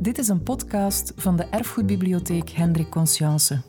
[0.00, 3.60] Dit is een podcast van de Erfgoedbibliotheek Hendrik Conscience.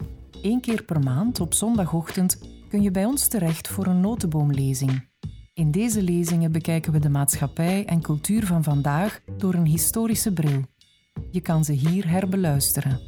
[0.41, 5.07] Eén keer per maand op zondagochtend kun je bij ons terecht voor een notenboomlezing.
[5.53, 10.61] In deze lezingen bekijken we de maatschappij en cultuur van vandaag door een historische bril.
[11.31, 12.99] Je kan ze hier herbeluisteren.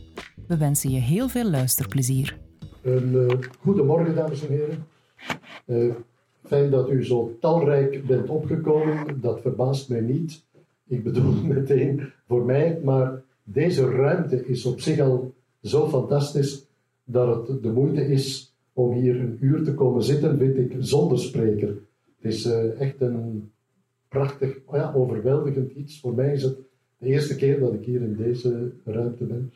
[0.48, 2.40] We wensen je heel veel luisterplezier.
[2.82, 3.30] Een uh,
[3.60, 4.86] goedemorgen, dames en heren.
[5.66, 5.94] Uh,
[6.44, 9.22] fijn dat u zo talrijk bent opgekomen.
[9.22, 10.46] Dat verbaast mij niet.
[10.88, 16.66] Ik bedoel meteen voor mij, maar deze ruimte is op zich al zo fantastisch
[17.04, 21.20] dat het de moeite is om hier een uur te komen zitten, vind ik, zonder
[21.20, 21.68] spreker.
[22.22, 23.52] Het is uh, echt een
[24.08, 26.00] prachtig, oh ja, overweldigend iets.
[26.00, 26.58] Voor mij is het
[26.98, 29.52] de eerste keer dat ik hier in deze ruimte ben.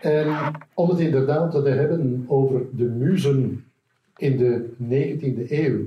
[0.00, 3.64] En om het inderdaad te hebben over de muzen
[4.16, 5.84] in de 19e eeuw.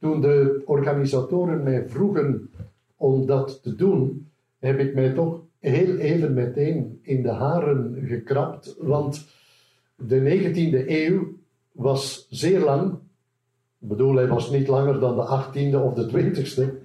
[0.00, 2.50] Toen de organisatoren mij vroegen
[2.96, 4.25] om dat te doen,
[4.58, 8.76] heb ik mij toch heel even meteen in de haren gekrapt.
[8.78, 9.26] Want
[9.96, 11.36] de 19e eeuw
[11.72, 12.92] was zeer lang.
[13.78, 16.84] Ik bedoel, hij was niet langer dan de 18e of de 20e.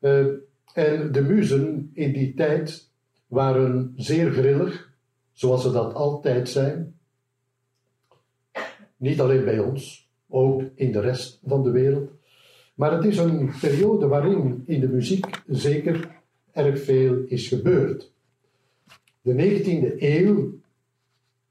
[0.00, 0.26] Uh,
[0.72, 2.90] en de muzen in die tijd
[3.26, 4.92] waren zeer grillig,
[5.32, 6.98] zoals ze dat altijd zijn.
[8.96, 12.10] Niet alleen bij ons, ook in de rest van de wereld.
[12.74, 16.16] Maar het is een periode waarin in de muziek zeker
[16.56, 18.12] erg veel is gebeurd.
[19.22, 20.54] De 19e eeuw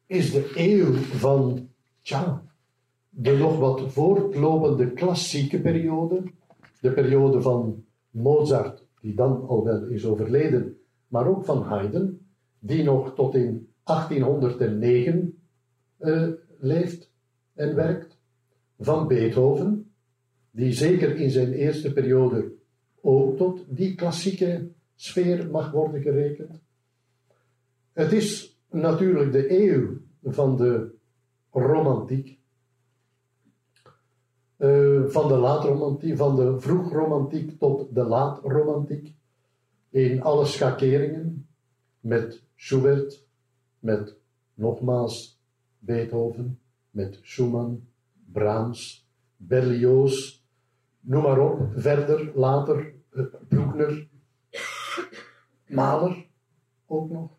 [0.06, 1.70] is de eeuw van,
[2.02, 2.44] tja,
[3.09, 6.23] de nog wat voortlopende klassieke periode,
[6.81, 12.19] de periode van Mozart, die dan al wel is overleden, maar ook van Haydn,
[12.59, 15.38] die nog tot in 1809
[16.00, 17.12] uh, eh, leeft
[17.53, 18.17] en werkt,
[18.80, 19.92] van Beethoven,
[20.52, 22.52] die zeker in zijn eerste periode
[23.02, 26.62] ook tot die klassieke sfeer mag worden gerekend.
[27.94, 30.94] Het is natuurlijk de eeuw van de
[31.52, 32.40] romantiek,
[34.58, 39.16] uh, van de laatromantiek, van de vroegromantiek tot de laatromantiek,
[39.90, 41.48] in alle schakeringen,
[42.00, 43.25] met Schubert,
[43.80, 44.18] met
[44.53, 45.42] nogmaals
[45.80, 46.59] Beethoven,
[46.90, 47.88] met Schumann,
[48.31, 50.44] Brahms, Berlioz,
[51.00, 54.08] noem maar op, verder, later, uh, Bruckner,
[55.68, 56.26] Mahler
[56.86, 57.30] ook nog.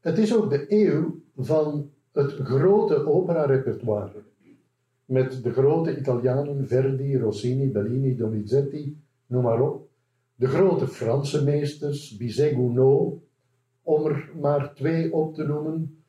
[0.00, 4.22] Het is ook de eeuw van het grote opera-repertoire.
[5.04, 9.88] Met de grote Italianen Verdi, Rossini, Bellini, Donizetti, noem maar op.
[10.34, 13.22] De grote Franse meesters, Bizet, Gounod,
[13.82, 16.02] om er maar twee op te noemen.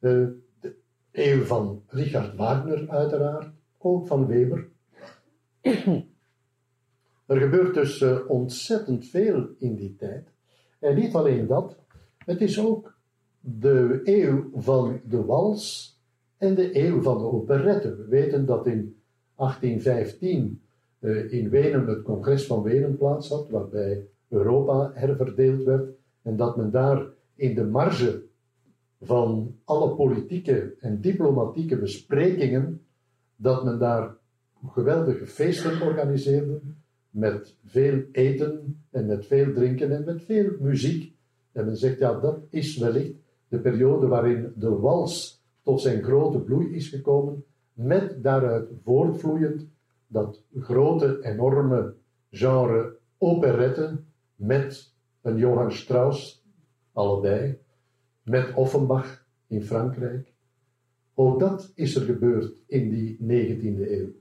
[0.00, 0.26] Uh,
[0.60, 0.74] de
[1.12, 4.68] eeuw van Richard Wagner, uiteraard, ook van Weber.
[7.34, 10.28] Er gebeurt dus uh, ontzettend veel in die tijd.
[10.78, 11.76] En niet alleen dat,
[12.18, 12.96] het is ook
[13.40, 15.94] de eeuw van de wals
[16.36, 17.96] en de eeuw van de operette.
[17.96, 18.96] We weten dat in
[19.36, 20.62] 1815
[21.00, 25.90] uh, in Wenen het congres van Wenen plaats had, waarbij Europa herverdeeld werd
[26.22, 28.22] en dat men daar in de marge
[29.00, 32.80] van alle politieke en diplomatieke besprekingen,
[33.36, 34.16] dat men daar
[34.72, 36.60] geweldige feesten organiseerde,
[37.14, 41.12] met veel eten en met veel drinken en met veel muziek.
[41.52, 43.12] En men zegt, ja, dat is wellicht
[43.48, 49.66] de periode waarin de wals tot zijn grote bloei is gekomen, met daaruit voortvloeiend
[50.06, 51.94] dat grote, enorme
[52.30, 54.00] genre operette
[54.36, 54.92] met
[55.22, 56.44] een Johann Strauss,
[56.92, 57.58] allebei,
[58.22, 60.32] met Offenbach in Frankrijk.
[61.14, 64.12] Ook dat is er gebeurd in die 19e eeuw.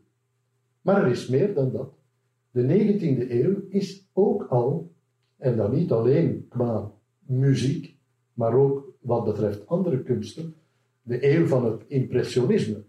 [0.82, 2.03] Maar er is meer dan dat.
[2.54, 4.92] De 19e eeuw is ook al,
[5.38, 7.96] en dan niet alleen qua muziek,
[8.34, 10.56] maar ook wat betreft andere kunsten,
[11.02, 12.84] de eeuw van het impressionisme.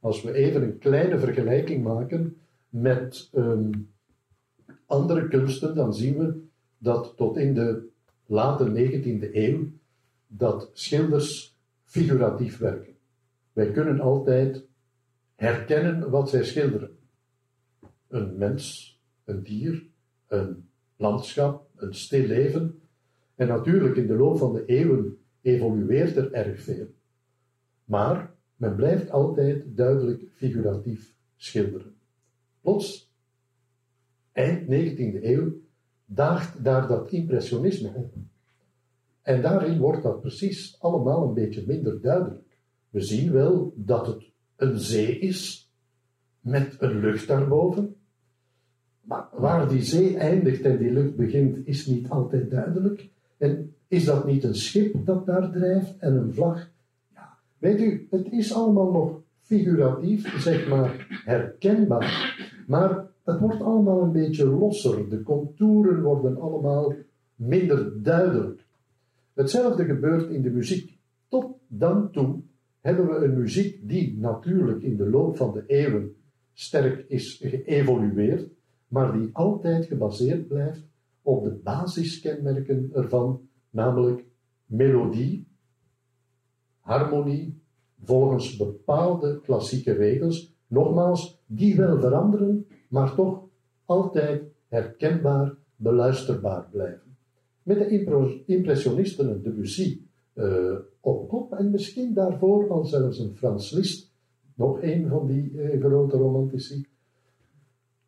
[0.00, 2.36] Als we even een kleine vergelijking maken
[2.68, 3.90] met um,
[4.86, 6.40] andere kunsten, dan zien we
[6.78, 7.88] dat tot in de
[8.26, 9.66] late 19e eeuw
[10.26, 12.94] dat schilders figuratief werken.
[13.52, 14.64] Wij kunnen altijd
[15.34, 16.96] herkennen wat zij schilderen.
[18.08, 18.97] Een mens,
[19.28, 19.86] een dier,
[20.26, 22.80] een landschap, een stil leven.
[23.34, 26.86] En natuurlijk, in de loop van de eeuwen evolueert er erg veel.
[27.84, 31.94] Maar men blijft altijd duidelijk figuratief schilderen.
[32.60, 33.12] Plots,
[34.32, 35.52] eind 19e eeuw,
[36.04, 38.14] daagt daar dat impressionisme op.
[39.22, 42.58] En daarin wordt dat precies allemaal een beetje minder duidelijk.
[42.90, 44.24] We zien wel dat het
[44.56, 45.70] een zee is,
[46.40, 47.96] met een lucht daarboven,
[49.08, 53.08] maar waar die zee eindigt en die lucht begint, is niet altijd duidelijk.
[53.38, 56.70] En is dat niet een schip dat daar drijft en een vlag?
[57.14, 62.36] Ja, weet u, het is allemaal nog figuratief, zeg maar, herkenbaar.
[62.66, 65.08] Maar het wordt allemaal een beetje losser.
[65.08, 66.94] De contouren worden allemaal
[67.34, 68.64] minder duidelijk.
[69.34, 70.98] Hetzelfde gebeurt in de muziek.
[71.28, 72.40] Tot dan toe
[72.80, 76.16] hebben we een muziek die natuurlijk in de loop van de eeuwen
[76.52, 78.48] sterk is geëvolueerd,
[78.88, 80.86] maar die altijd gebaseerd blijft
[81.22, 84.24] op de basiskenmerken ervan, namelijk
[84.66, 85.46] melodie,
[86.80, 87.62] harmonie,
[88.04, 93.44] volgens bepaalde klassieke regels, nogmaals, die wel veranderen, maar toch
[93.84, 97.16] altijd herkenbaar, beluisterbaar blijven.
[97.62, 100.02] Met de impressionisten, Debussy,
[100.34, 104.12] uh, op kop en misschien daarvoor al zelfs een Frans Liszt,
[104.54, 106.86] nog een van die uh, grote romantici,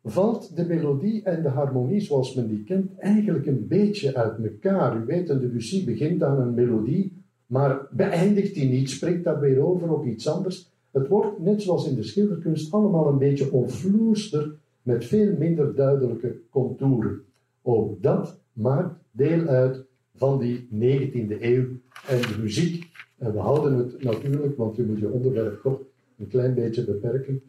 [0.03, 4.97] valt de melodie en de harmonie zoals men die kent eigenlijk een beetje uit elkaar.
[4.97, 9.59] U weet, een Debussy begint aan een melodie, maar beëindigt die niet, spreekt daar weer
[9.59, 10.69] over op iets anders.
[10.91, 16.39] Het wordt, net zoals in de schilderkunst, allemaal een beetje onvloerster met veel minder duidelijke
[16.49, 17.21] contouren.
[17.61, 21.65] Ook dat maakt deel uit van die 19e eeuw
[22.07, 22.89] en de muziek.
[23.17, 25.79] En we houden het natuurlijk, want je moet je onderwerp toch
[26.17, 27.41] een klein beetje beperken,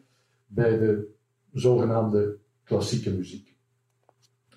[0.47, 1.07] bij de
[1.53, 3.55] zogenaamde klassieke muziek.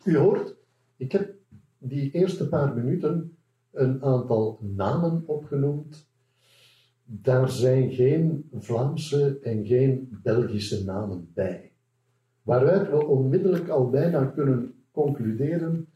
[0.04, 0.56] U hoort,
[0.96, 1.34] ik heb
[1.78, 3.36] die eerste paar minuten
[3.72, 6.08] een aantal namen opgenoemd.
[7.04, 11.72] Daar zijn geen Vlaamse en geen Belgische namen bij.
[12.42, 15.88] Waaruit we onmiddellijk al bijna kunnen concluderen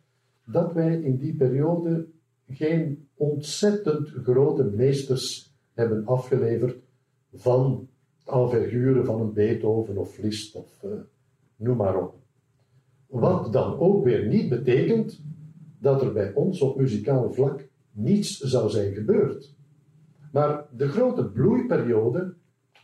[0.47, 2.09] dat wij in die periode
[2.49, 6.83] geen ontzettend grote meesters hebben afgeleverd
[7.33, 7.89] van
[8.25, 10.93] envergure van een Beethoven of Liszt of uh,
[11.61, 12.15] noem maar op.
[13.07, 15.25] Wat dan ook weer niet betekent
[15.79, 19.55] dat er bij ons op muzikaal vlak niets zou zijn gebeurd.
[20.33, 22.35] Maar de grote bloeiperiode,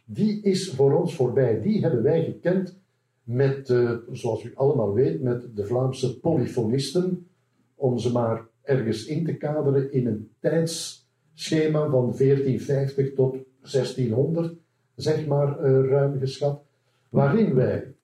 [0.05, 1.61] die is voor ons voorbij.
[1.61, 2.78] Die hebben wij gekend
[3.23, 7.26] met, uh, zoals u allemaal weet, met de Vlaamse polyfonisten,
[7.75, 14.55] om ze maar ergens in te kaderen in een tijdsschema van 1450 tot 1600,
[14.94, 16.62] zeg maar uh, ruim geschat,
[17.08, 17.95] waarin wij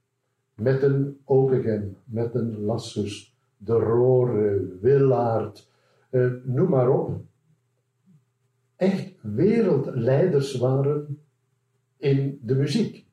[0.63, 5.71] met een Ogegen, met een Lassus, de Roore, Willaert,
[6.11, 7.21] uh, noem maar op,
[8.77, 11.19] echt wereldleiders waren
[11.97, 13.07] in de muziek.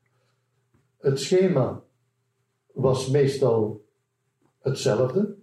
[0.98, 1.82] Het schema
[2.72, 3.84] was meestal
[4.58, 5.36] hetzelfde.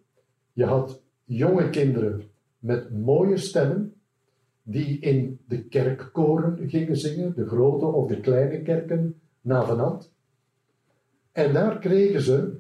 [0.54, 2.24] Je had jonge kinderen
[2.60, 3.94] met mooie stemmen
[4.64, 10.16] die in de kerkkoren gingen zingen, de grote of de kleine kerken navenant.
[11.38, 12.58] En daar kregen ze,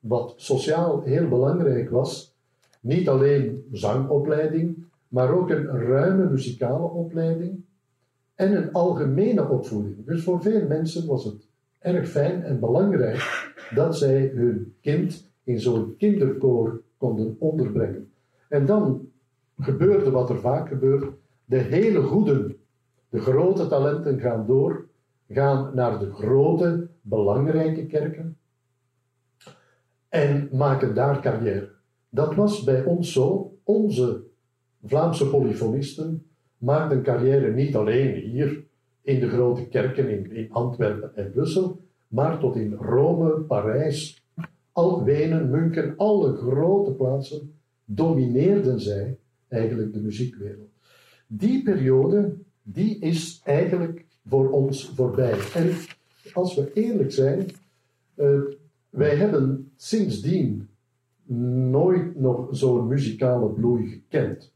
[0.00, 2.34] wat sociaal heel belangrijk was,
[2.80, 7.60] niet alleen zangopleiding, maar ook een ruime muzikale opleiding
[8.34, 10.06] en een algemene opvoeding.
[10.06, 11.46] Dus voor veel mensen was het
[11.78, 18.10] erg fijn en belangrijk dat zij hun kind in zo'n kinderkoor konden onderbrengen.
[18.48, 19.08] En dan
[19.58, 21.04] gebeurde wat er vaak gebeurt:
[21.44, 22.56] de hele goeden,
[23.08, 24.86] de grote talenten gaan door,
[25.28, 28.36] gaan naar de grote, belangrijke kerken
[30.08, 31.70] en maken daar carrière.
[32.08, 33.56] Dat was bij ons zo.
[33.62, 34.22] Onze
[34.84, 36.26] Vlaamse polyfonisten
[36.58, 38.64] maakten carrière niet alleen hier
[39.02, 44.22] in de grote kerken in, Antwerpen en Brussel, maar tot in Rome, Parijs,
[44.72, 50.70] al Wenen, München, alle grote plaatsen domineerden zij eigenlijk de muziekwereld.
[51.26, 55.38] Die periode, die is eigenlijk voor ons voorbij.
[55.54, 55.70] En
[56.34, 57.46] als we eerlijk zijn,
[58.16, 58.40] uh,
[58.90, 60.68] wij hebben sindsdien
[61.70, 64.52] nooit nog zo'n muzikale bloei gekend.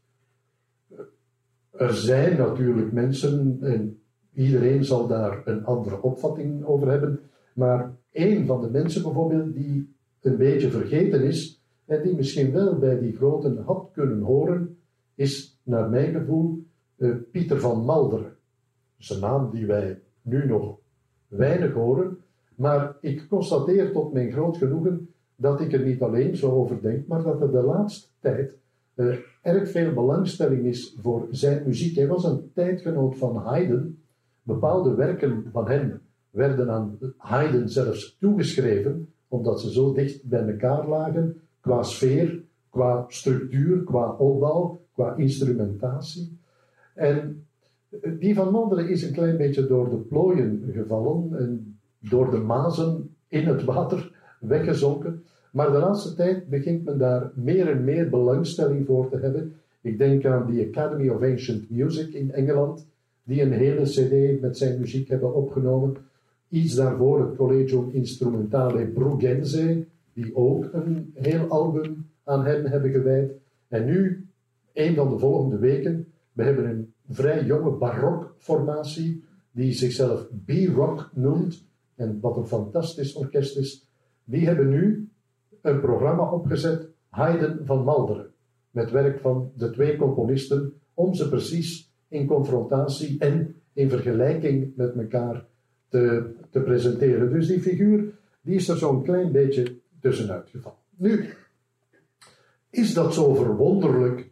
[1.71, 4.01] Er zijn natuurlijk mensen, en
[4.33, 7.19] iedereen zal daar een andere opvatting over hebben,
[7.53, 12.77] maar een van de mensen bijvoorbeeld die een beetje vergeten is en die misschien wel
[12.77, 14.77] bij die grote had kunnen horen,
[15.15, 16.63] is naar mijn gevoel
[16.97, 18.23] uh, Pieter van Malderen.
[18.23, 18.35] Dat
[18.97, 20.77] is een naam die wij nu nog
[21.29, 22.17] weinig horen,
[22.55, 27.07] maar ik constateer tot mijn groot genoegen dat ik er niet alleen zo over denk,
[27.07, 28.57] maar dat er de laatste tijd
[28.95, 31.95] uh, erg veel belangstelling is voor zijn muziek.
[31.95, 33.97] Hij was een tijdgenoot van Haydn.
[34.43, 40.87] Bepaalde werken van hem werden aan Haydn zelfs toegeschreven, omdat ze zo dicht bij elkaar
[40.87, 46.37] lagen, qua sfeer, qua structuur, qua opbouw, qua instrumentatie.
[46.93, 47.45] En
[48.19, 53.15] die van Mandelen is een klein beetje door de plooien gevallen en door de mazen
[53.27, 55.23] in het water weggezonken.
[55.51, 59.53] Maar de laatste tijd begint men daar meer en meer belangstelling voor te hebben.
[59.81, 62.87] Ik denk aan de Academy of Ancient Music in Engeland,
[63.23, 65.95] die een hele CD met zijn muziek hebben opgenomen.
[66.49, 73.31] Iets daarvoor het Collegium Instrumentale Bruggense, die ook een heel album aan hem hebben gewijd.
[73.67, 74.27] En nu,
[74.73, 81.65] een van de volgende weken, we hebben een vrij jonge barokformatie die zichzelf B-Rock noemt
[81.95, 83.87] en wat een fantastisch orkest is.
[84.23, 85.09] Die hebben nu
[85.61, 88.31] een programma opgezet, Haydn van Malderen,
[88.71, 94.95] met werk van de twee componisten, om ze precies in confrontatie en in vergelijking met
[94.95, 95.45] elkaar
[95.87, 97.31] te, te presenteren.
[97.31, 100.77] Dus die figuur, die is er zo'n klein beetje tussenuit gevallen.
[100.95, 101.29] Nu,
[102.69, 104.29] is dat zo verwonderlijk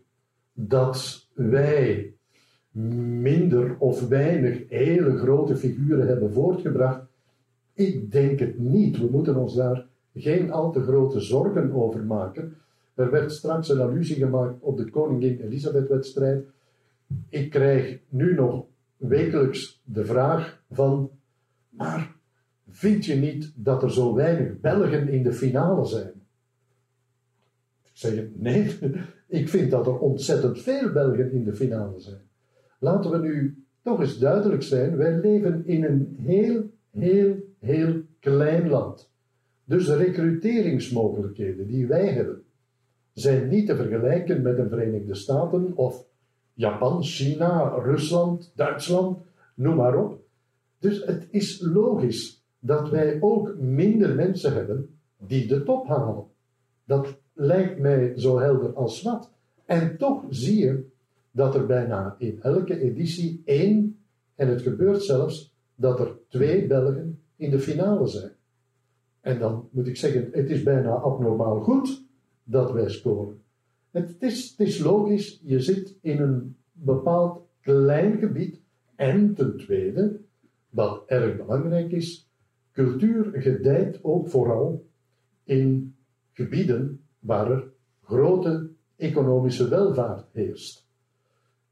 [0.53, 2.16] dat wij
[2.77, 7.05] minder of weinig hele grote figuren hebben voortgebracht?
[7.73, 8.97] Ik denk het niet.
[8.97, 12.57] We moeten ons daar geen al te grote zorgen over maken.
[12.95, 16.45] Er werd straks een allusie gemaakt op de Koningin Elisabeth-wedstrijd.
[17.29, 18.65] Ik krijg nu nog
[18.97, 21.09] wekelijks de vraag van,
[21.69, 22.15] maar
[22.69, 26.13] vind je niet dat er zo weinig Belgen in de finale zijn?
[27.83, 28.77] Ik zeg, nee,
[29.27, 32.26] ik vind dat er ontzettend veel Belgen in de finale zijn.
[32.77, 38.69] Laten we nu toch eens duidelijk zijn, wij leven in een heel, heel, heel klein
[38.69, 39.11] land.
[39.63, 42.43] Dus de recruteringsmogelijkheden die wij hebben,
[43.13, 46.05] zijn niet te vergelijken met de Verenigde Staten of
[46.53, 49.19] Japan, China, Rusland, Duitsland,
[49.55, 50.19] noem maar op.
[50.79, 56.25] Dus het is logisch dat wij ook minder mensen hebben die de top halen.
[56.85, 59.31] Dat lijkt mij zo helder als wat.
[59.65, 60.85] En toch zie je
[61.37, 63.99] dat er bijna in elke editie één,
[64.35, 68.31] en het gebeurt zelfs dat er twee Belgen in de finale zijn.
[69.21, 72.05] En dan moet ik zeggen, het is bijna abnormaal goed
[72.43, 73.41] dat wij scoren.
[73.91, 78.61] Het is, het is logisch, je zit in een bepaald klein gebied.
[78.95, 80.19] En ten tweede,
[80.69, 82.29] wat erg belangrijk is,
[82.71, 84.85] cultuur gedijt ook vooral
[85.43, 85.95] in
[86.33, 87.71] gebieden waar er
[88.03, 90.86] grote economische welvaart heerst.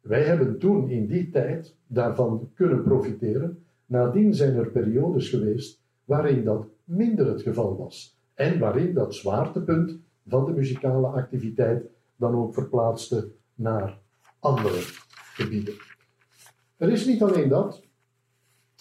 [0.07, 3.65] Wij hebben toen in die tijd daarvan kunnen profiteren.
[3.85, 8.17] Nadien zijn er periodes geweest waarin dat minder het geval was.
[8.33, 11.85] En waarin dat zwaartepunt van de muzikale activiteit
[12.15, 14.00] dan ook verplaatste naar
[14.39, 14.79] andere
[15.13, 15.74] gebieden.
[16.77, 17.83] Er is niet alleen dat,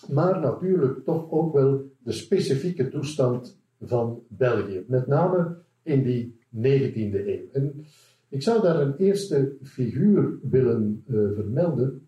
[0.09, 7.27] maar natuurlijk toch ook wel de specifieke toestand van België, met name in die 19e
[7.27, 7.49] eeuw.
[7.53, 7.87] En
[8.35, 12.07] ik zou daar een eerste figuur willen uh, vermelden,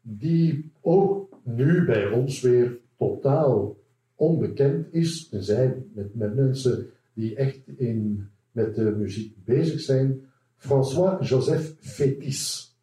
[0.00, 3.76] die ook nu bij ons weer totaal
[4.14, 10.20] onbekend is, tenzij met, met mensen die echt in, met de muziek bezig zijn,
[10.56, 12.74] François-Joseph Fétis.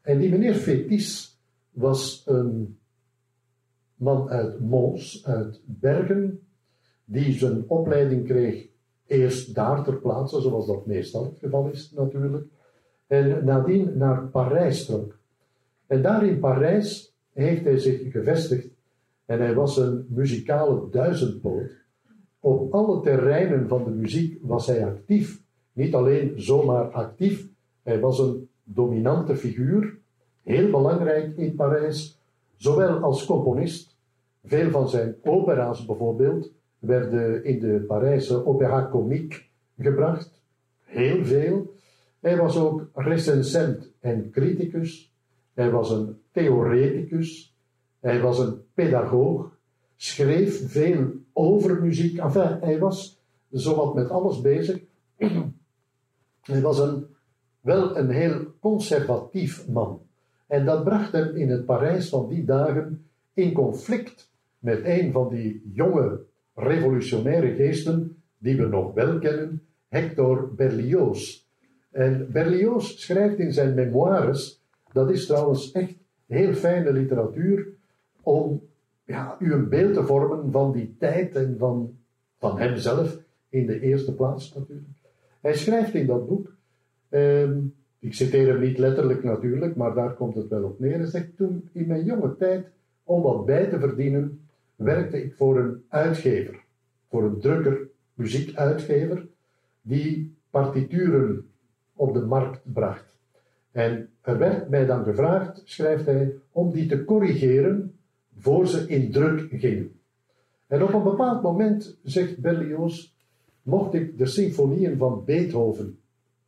[0.00, 1.38] En die meneer Fétis
[1.70, 2.78] was een
[3.94, 6.40] man uit Mons, uit Bergen,
[7.04, 8.69] die zijn opleiding kreeg
[9.10, 12.46] eerst daar ter plaatse, zoals dat meestal het geval is natuurlijk,
[13.06, 15.18] en nadien naar Parijs trok.
[15.86, 18.68] En daar in Parijs heeft hij zich gevestigd
[19.26, 21.70] en hij was een muzikale duizendpoot.
[22.40, 25.42] Op alle terreinen van de muziek was hij actief.
[25.72, 27.48] Niet alleen zomaar actief,
[27.82, 29.98] hij was een dominante figuur,
[30.42, 32.20] heel belangrijk in Parijs,
[32.56, 33.96] zowel als componist.
[34.44, 39.42] Veel van zijn opera's bijvoorbeeld werden in de Parijse opéra comique
[39.78, 40.42] gebracht,
[40.84, 41.74] heel veel.
[42.20, 45.14] Hij was ook recensent en criticus.
[45.54, 47.56] Hij was een theoreticus.
[48.00, 49.58] Hij was een pedagoog,
[49.96, 52.18] schreef veel over muziek.
[52.18, 54.80] Enfin, hij was zowat met alles bezig.
[56.52, 57.06] hij was een,
[57.60, 60.02] wel een heel conservatief man.
[60.46, 65.28] En dat bracht hem in het Parijs van die dagen in conflict met een van
[65.28, 66.20] die jonge
[66.54, 71.44] revolutionaire geesten die we nog wel kennen, Hector Berlioz.
[71.90, 75.94] En Berlioz schrijft in zijn memoires, dat is trouwens echt
[76.26, 77.68] heel fijne literatuur,
[78.22, 78.62] om
[79.04, 81.98] ja, u een beeld te vormen van die tijd en van,
[82.38, 84.88] van hemzelf in de eerste plaats natuurlijk.
[85.40, 86.54] Hij schrijft in dat boek,
[87.08, 87.58] ehm,
[87.98, 90.98] ik citeer hem niet letterlijk natuurlijk, maar daar komt het wel op neer.
[90.98, 92.66] Hij zegt toen in mijn jonge tijd,
[93.04, 94.39] om wat bij te verdienen,
[94.80, 96.64] werkte ik voor een uitgever,
[97.08, 99.26] voor een drukker, muziekuitgever,
[99.82, 101.50] die partituren
[101.94, 103.18] op de markt bracht.
[103.70, 107.94] En er werd mij dan gevraagd, schrijft hij, om die te corrigeren
[108.38, 110.00] voor ze in druk gingen.
[110.66, 113.12] En op een bepaald moment, zegt Berlioz,
[113.62, 115.98] mocht ik de symfonieën van Beethoven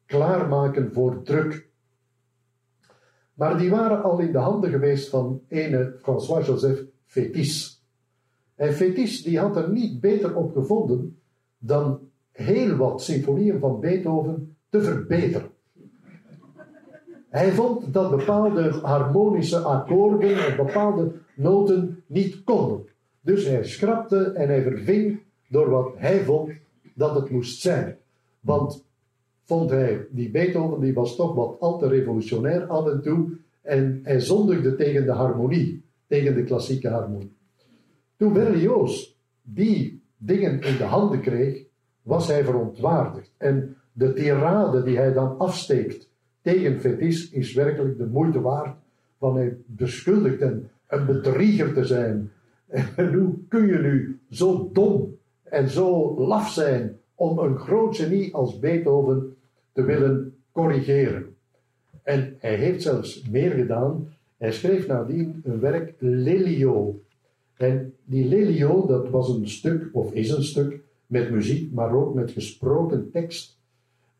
[0.06, 1.68] klaarmaken voor druk.
[3.34, 7.81] Maar die waren al in de handen geweest van ene François-Joseph Fétis.
[8.54, 11.18] En Fétis die had er niet beter op gevonden
[11.58, 12.00] dan
[12.32, 15.50] heel wat symfonieën van Beethoven te verbeteren.
[17.28, 22.86] Hij vond dat bepaalde harmonische akkoorden en bepaalde noten niet konden.
[23.20, 26.50] Dus hij schrapte en hij verving door wat hij vond
[26.94, 27.96] dat het moest zijn.
[28.40, 28.84] Want
[29.44, 33.30] vond hij, die Beethoven die was toch wat al te revolutionair af en toe
[33.62, 37.32] en hij zondigde tegen de harmonie, tegen de klassieke harmonie.
[38.22, 41.64] Toen Berlioz die dingen in de handen kreeg,
[42.02, 43.30] was hij verontwaardigd.
[43.36, 46.08] En de tirade die hij dan afsteekt
[46.42, 48.76] tegen Fetis is werkelijk de moeite waard
[49.18, 52.30] van hij beschuldigt en een bedrieger te zijn.
[52.96, 58.34] En hoe kun je nu zo dom en zo laf zijn om een groot genie
[58.34, 59.36] als Beethoven
[59.72, 61.36] te willen corrigeren?
[62.02, 64.08] En hij heeft zelfs meer gedaan.
[64.36, 67.00] Hij schreef nadien een werk Lelio.
[67.62, 72.14] En die Lelio, dat was een stuk, of is een stuk, met muziek, maar ook
[72.14, 73.58] met gesproken tekst.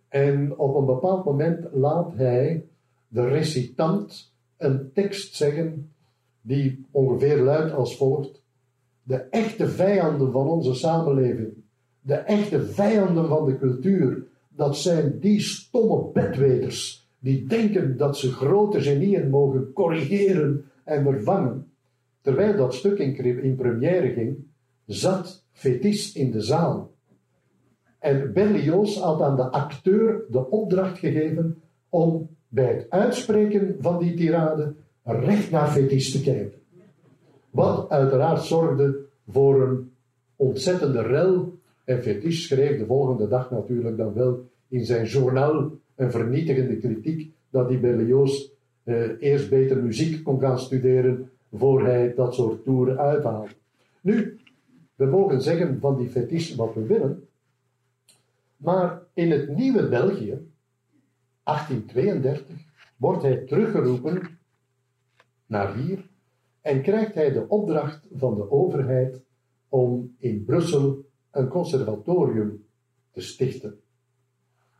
[0.08, 2.64] En op een bepaald moment laat hij
[3.08, 5.90] de recitant een tekst zeggen
[6.40, 8.42] die ongeveer luidt als volgt.
[9.02, 11.52] De echte vijanden van onze samenleving,
[12.00, 18.32] de echte vijanden van de cultuur, dat zijn die stomme bedweters die denken dat ze
[18.32, 21.72] grote genieën mogen corrigeren en vervangen.
[22.23, 24.37] Terwijl dat stuk in, première ging,
[24.87, 26.93] zat Fetis in de zaal.
[27.99, 34.14] En Berlioz had aan de acteur de opdracht gegeven om bij het uitspreken van die
[34.14, 34.75] tirade
[35.05, 36.61] recht naar Fetis te kijken.
[37.50, 38.99] Wat uiteraard zorgde
[39.29, 39.93] voor een
[40.37, 41.61] ontzettende rel.
[41.85, 47.33] En Fetis schreef de volgende dag natuurlijk dan wel in zijn journaal een vernietigende kritiek
[47.50, 48.49] dat die Berlioz
[48.85, 53.53] eh, eerst beter muziek kon gaan studeren voor hij dat soort toeren uithaalde.
[54.01, 54.41] Nu,
[54.95, 57.29] we mogen zeggen van die Fetis wat we willen,
[58.57, 60.51] maar in het nieuwe België,
[61.43, 62.57] 1832,
[62.97, 64.38] wordt hij teruggeroepen
[65.47, 66.11] naar hier
[66.61, 69.23] en krijgt hij de opdracht van de overheid
[69.69, 72.65] om in Brussel een conservatorium
[73.11, 73.81] te stichten.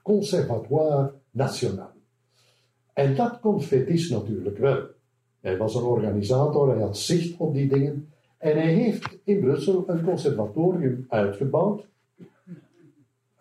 [0.03, 1.91] Conservatoire National.
[2.93, 4.89] En dat kon Fetis natuurlijk wel.
[5.43, 8.09] Hij was een organisator, hij had zicht op die dingen.
[8.39, 11.91] En hij heeft in Brussel een conservatorium uitgebouwd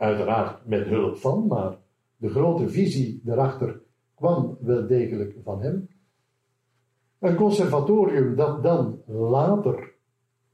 [0.01, 1.77] Uiteraard met hulp van, maar
[2.17, 3.81] de grote visie daarachter
[4.15, 5.89] kwam wel degelijk van hem.
[7.19, 9.93] Een conservatorium dat dan later,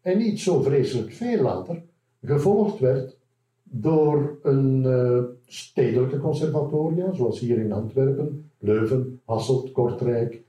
[0.01, 1.83] en niet zo vreselijk veel later,
[2.21, 3.17] gevolgd werd
[3.63, 10.43] door een uh, stedelijke conservatoria, zoals hier in Antwerpen, Leuven, Hasselt, Kortrijk,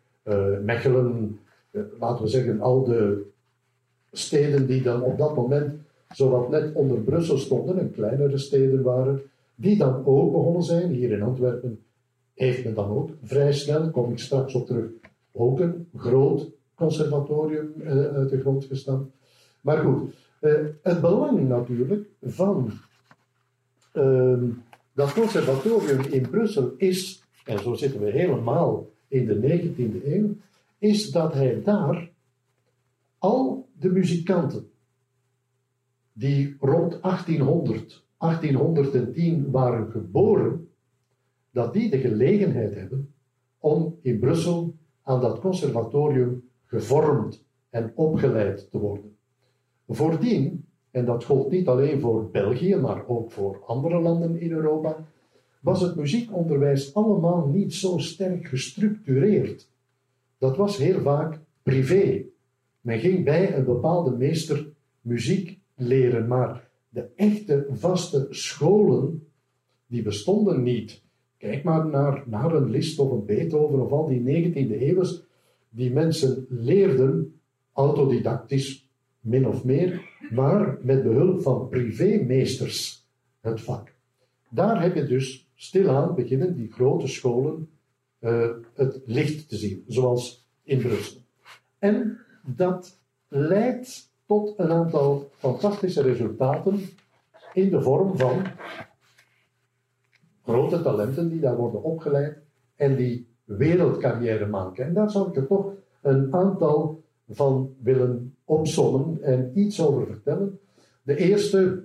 [0.65, 1.39] Mechelen,
[1.71, 3.27] uh, laten we zeggen, al de
[4.13, 9.23] steden die dan op dat moment zowat net onder Brussel stonden en kleinere steden waren,
[9.55, 10.91] die dan ook begonnen zijn.
[10.91, 11.81] Hier in Antwerpen
[12.35, 14.91] heeft men dan ook vrij snel, kom ik straks op terug,
[15.33, 19.11] ook een groot conservatorium eh, uit de grond gestaan.
[19.61, 22.73] Maar goed, eh, het belang natuurlijk van
[23.93, 24.45] ehm,
[24.93, 30.37] dat conservatorium in Brussel is, en zo zitten we helemaal in de 19e eeuw,
[30.79, 32.11] is dat hij daar
[33.19, 34.71] al de muzikanten
[36.13, 40.69] die rond 1800, 1810 waren geboren,
[41.51, 43.15] dat die de gelegenheid hebben
[43.59, 49.17] om in Brussel aan dat conservatorium gevormd en opgeleid te worden.
[49.89, 55.07] Voordien, en dat gold niet alleen voor België, maar ook voor andere landen in Europa,
[55.61, 59.69] was het muziekonderwijs allemaal niet zo sterk gestructureerd.
[60.39, 62.25] Dat was heel vaak privé.
[62.81, 66.27] Men ging bij een bepaalde meester muziek leren.
[66.27, 69.27] Maar de echte vaste scholen,
[69.87, 71.03] die bestonden niet.
[71.39, 75.23] Kijk maar naar, naar een Liszt of een Beethoven of al die 19e eeuwers.
[75.69, 77.41] Die mensen leerden
[77.73, 78.89] autodidactisch,
[79.21, 83.07] min of meer, maar met behulp van privémeesters
[83.41, 83.95] het vak.
[84.51, 87.71] Daar heb je dus stilaan beginnen die grote scholen
[88.21, 91.21] uh, het licht te zien, zoals in Brussel.
[91.79, 96.81] En dat leidt tot een aantal fantastische resultaten
[97.53, 98.47] in de vorm van
[100.45, 102.39] grote talenten die daar worden opgeleid
[102.77, 104.85] en die wereldcarrière maken.
[104.85, 110.59] En daar zou ik er toch een aantal van willen opzommen en iets over vertellen.
[111.03, 111.85] De eerste,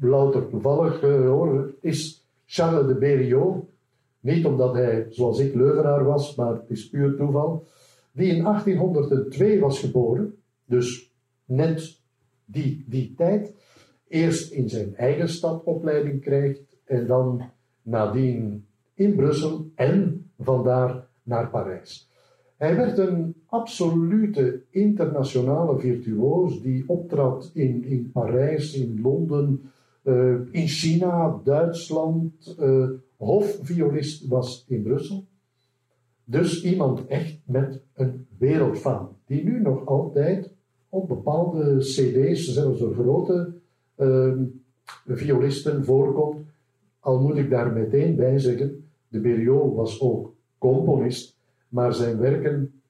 [0.00, 2.21] louter toevallig uh, is
[2.52, 3.64] Charles de Berriot,
[4.20, 7.64] Niet omdat hij, zoals ik, Leuvenaar was, maar het is puur toeval.
[8.12, 10.34] Die in 1802 was geboren,
[10.64, 11.12] dus
[11.44, 12.00] net
[12.44, 13.54] die, die tijd.
[14.08, 17.42] Eerst in zijn eigen stad opleiding krijgt en dan
[17.82, 22.10] nadien in Brussel en vandaar naar Parijs.
[22.56, 30.68] Hij werd een absolute internationale virtuoos die optrad in, in Parijs, in Londen, uh, in
[30.68, 32.56] China, Duitsland.
[32.60, 35.26] Uh, hofviolist was in Brussel.
[36.24, 40.52] Dus iemand echt met een wereldfaam, die nu nog altijd
[40.88, 43.54] op bepaalde CD's, zelfs door grote
[43.98, 44.32] uh,
[45.06, 46.46] violisten, voorkomt.
[47.00, 51.36] Al moet ik daar meteen bij zeggen, de Berriot was ook componist,
[51.68, 52.82] maar zijn werken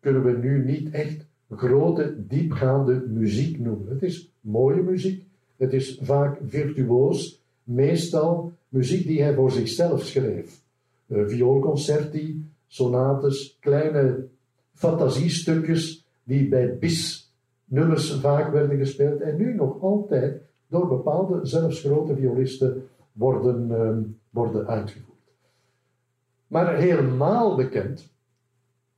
[0.00, 3.88] kunnen we nu niet echt grote, diepgaande muziek noemen.
[3.88, 10.60] Het is mooie muziek, het is vaak virtuoos, meestal muziek die hij voor zichzelf schreef.
[11.06, 14.26] Uh, vioolconcerti, sonates, kleine
[14.72, 17.32] fantasiestukjes die bij bis
[17.64, 24.10] nummers vaak werden gespeeld en nu nog altijd door bepaalde, zelfs grote violisten worden, uh,
[24.30, 25.16] worden uitgevoerd.
[26.46, 28.08] Maar helemaal bekend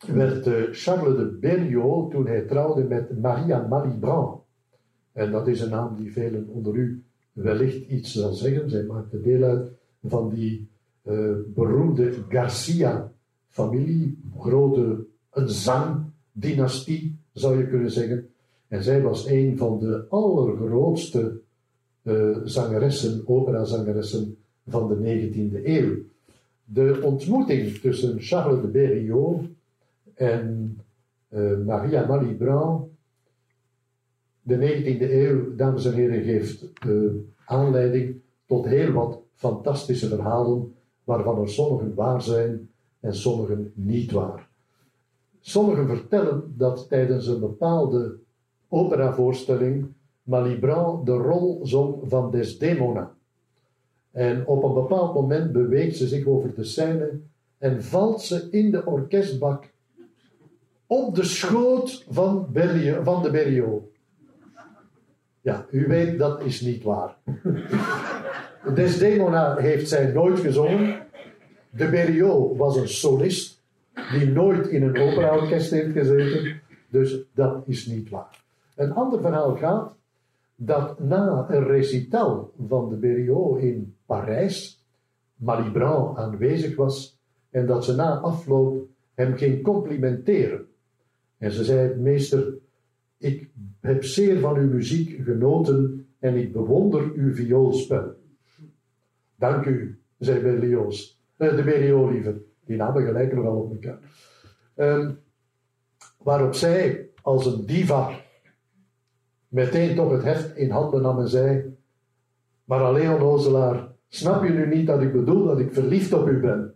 [0.06, 4.42] werd uh, Charles de Berriot toen hij trouwde met Maria Malibran.
[5.18, 7.02] En dat is een naam die velen onder u
[7.32, 8.70] wellicht iets zal zeggen.
[8.70, 9.70] Zij maakte deel uit
[10.04, 10.68] van die
[11.04, 18.28] uh, beroemde Garcia-familie, grote een zangdynastie zou je kunnen zeggen.
[18.68, 21.40] En zij was een van de allergrootste
[22.02, 25.96] uh, zangeressen, operazangeressen van de 19e eeuw.
[26.64, 29.40] De ontmoeting tussen Charles de Berriot
[30.14, 30.78] en
[31.28, 32.88] uh, Maria Malibran,
[34.48, 37.10] de 19e eeuw, dames en heren, geeft uh,
[37.44, 44.48] aanleiding tot heel wat fantastische verhalen, waarvan er sommigen waar zijn en sommigen niet waar.
[45.40, 48.18] Sommigen vertellen dat tijdens een bepaalde
[48.68, 49.86] operavoorstelling
[50.22, 53.14] Malibran de rol zong van Desdemona.
[54.10, 57.20] En op een bepaald moment beweegt ze zich over de scène
[57.58, 59.72] en valt ze in de orkestbak
[60.86, 62.48] op de schoot van,
[63.02, 63.87] van de Berriot.
[65.40, 67.16] Ja, u weet, dat is niet waar.
[68.74, 71.06] Desdemona heeft zij nooit gezongen.
[71.70, 73.62] De Berriot was een solist
[74.12, 76.60] die nooit in een operaorkest heeft gezeten.
[76.88, 78.44] Dus dat is niet waar.
[78.76, 79.92] Een ander verhaal gaat
[80.56, 84.84] dat na een recital van de Berriot in Parijs,
[85.34, 87.18] Malibran aanwezig was
[87.50, 90.66] en dat ze na afloop hem ging complimenteren.
[91.38, 92.54] En ze zei: Meester,
[93.18, 93.47] ik
[93.80, 98.16] heb zeer van uw muziek genoten en ik bewonder uw vioolspel.
[99.36, 101.16] Dank u, zei Berlioz.
[101.36, 102.40] Eh, de Berlioz liever.
[102.64, 103.98] Die namen gelijk nogal op elkaar.
[104.76, 105.18] Um,
[106.18, 108.10] waarop zij, als een diva,
[109.48, 111.76] meteen toch het heft in handen nam en zei:
[112.64, 116.40] Maar alleen onnozelaar, snap je nu niet dat ik bedoel dat ik verliefd op u
[116.40, 116.74] ben?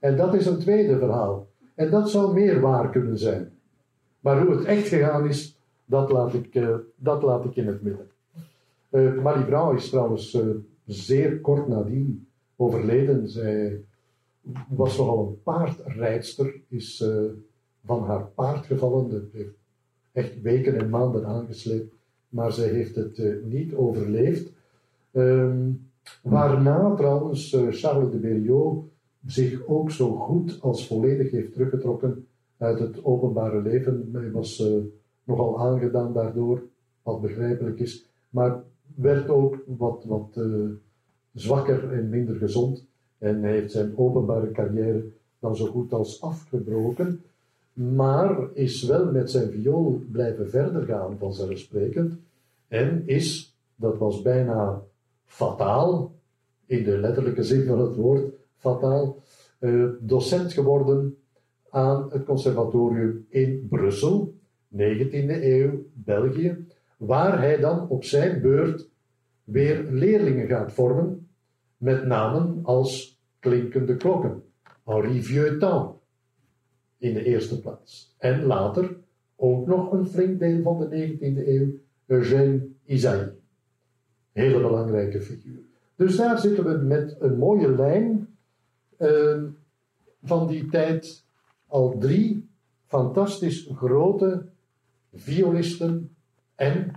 [0.00, 1.48] En dat is een tweede verhaal.
[1.74, 3.59] En dat zou meer waar kunnen zijn.
[4.20, 7.82] Maar hoe het echt gegaan is, dat laat ik, uh, dat laat ik in het
[7.82, 8.08] midden.
[8.90, 10.46] Uh, Marie Brouw is trouwens uh,
[10.86, 13.28] zeer kort nadien overleden.
[13.28, 13.80] Zij
[14.68, 17.04] was nogal een paardrijdster, is
[17.84, 19.10] van haar paard gevallen.
[19.10, 19.54] Dat heeft
[20.12, 21.94] echt weken en maanden aangesleept,
[22.28, 24.52] maar zij heeft het niet overleefd.
[25.12, 25.90] Um,
[26.22, 28.84] waarna trouwens Charles de Berriot
[29.26, 32.26] zich ook zo goed als volledig heeft teruggetrokken
[32.60, 34.08] uit het openbare leven.
[34.12, 34.76] Hij was uh,
[35.24, 36.62] nogal aangedaan daardoor,
[37.02, 38.62] wat begrijpelijk is, maar
[38.94, 40.68] werd ook wat, wat uh,
[41.32, 42.84] zwakker en minder gezond.
[43.18, 45.04] En hij heeft zijn openbare carrière
[45.38, 47.22] dan zo goed als afgebroken,
[47.72, 52.14] maar is wel met zijn viool blijven verder gaan, vanzelfsprekend.
[52.68, 54.82] En is, dat was bijna
[55.24, 56.12] fataal,
[56.66, 59.16] in de letterlijke zin van het woord, fataal,
[59.60, 61.16] uh, docent geworden
[61.70, 64.34] aan het conservatorium in Brussel,
[64.76, 68.88] 19e eeuw, België, waar hij dan op zijn beurt
[69.44, 71.28] weer leerlingen gaat vormen,
[71.76, 74.42] met namen als klinkende klokken,
[74.84, 75.98] Henri Vieuxtemps
[76.98, 78.14] in de eerste plaats.
[78.18, 78.96] En later
[79.36, 81.68] ook nog een flink deel van de 19e eeuw,
[82.06, 83.32] Eugène Isaïe.
[84.32, 85.58] Hele belangrijke figuur.
[85.96, 88.28] Dus daar zitten we met een mooie lijn
[88.98, 89.42] uh,
[90.22, 91.24] van die tijd
[91.70, 92.48] al drie
[92.86, 94.48] fantastisch grote
[95.12, 96.16] violisten
[96.54, 96.90] en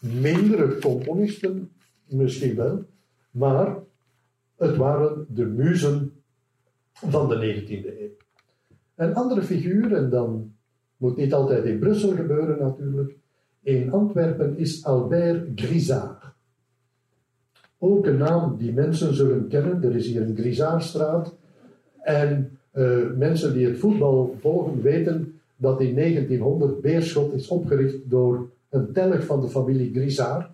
[0.00, 1.70] mindere componisten,
[2.06, 2.84] misschien wel,
[3.30, 3.80] maar
[4.62, 6.12] Het waren de muzen
[6.92, 8.16] van de 19e eeuw.
[8.94, 10.54] Een andere figuur, en dan
[10.96, 13.16] moet niet altijd in Brussel gebeuren natuurlijk,
[13.62, 16.24] in Antwerpen is Albert Grisard.
[17.78, 19.82] Ook een naam die mensen zullen kennen.
[19.82, 21.36] Er is hier een Grisardstraat.
[22.02, 22.58] En
[23.16, 29.24] mensen die het voetbal volgen weten dat in 1900 Beerschot is opgericht door een telg
[29.24, 30.50] van de familie Grisard.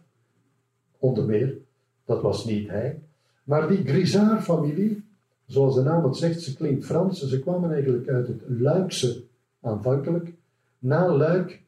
[0.99, 1.57] Onder meer,
[2.05, 2.99] dat was niet hij.
[3.45, 5.03] Maar die Grisard-familie,
[5.47, 7.29] zoals de naam het zegt, ze klinkt Frans.
[7.29, 9.23] Ze kwamen eigenlijk uit het Luikse
[9.61, 10.33] aanvankelijk.
[10.79, 11.63] Na Luik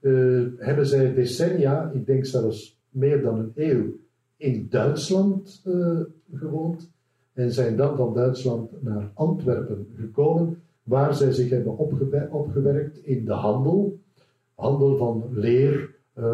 [0.00, 3.96] uh, hebben zij decennia, ik denk zelfs meer dan een eeuw,
[4.36, 6.00] in Duitsland uh,
[6.34, 6.90] gewoond.
[7.38, 11.78] En zijn dan van Duitsland naar Antwerpen gekomen, waar zij zich hebben
[12.30, 13.98] opgewerkt in de handel.
[14.54, 16.24] Handel van leer, uh,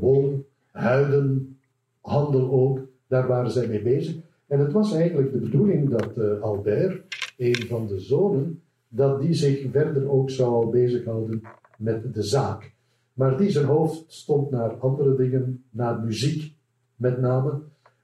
[0.00, 1.58] wol, huiden,
[2.00, 2.80] handel ook.
[3.06, 4.16] Daar waren zij mee bezig.
[4.46, 7.02] En het was eigenlijk de bedoeling dat uh, Albert,
[7.36, 11.42] een van de zonen, dat die zich verder ook zou bezighouden
[11.78, 12.72] met de zaak.
[13.12, 16.54] Maar die zijn hoofd stond naar andere dingen, naar muziek
[16.96, 17.60] met name.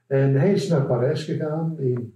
[0.07, 2.13] En hij is naar Parijs gegaan in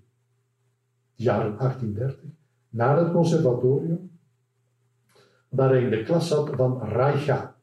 [1.16, 2.30] jaren 1830,
[2.70, 4.12] naar het conservatorium,
[5.50, 7.56] waar hij in de klas zat van Reicha.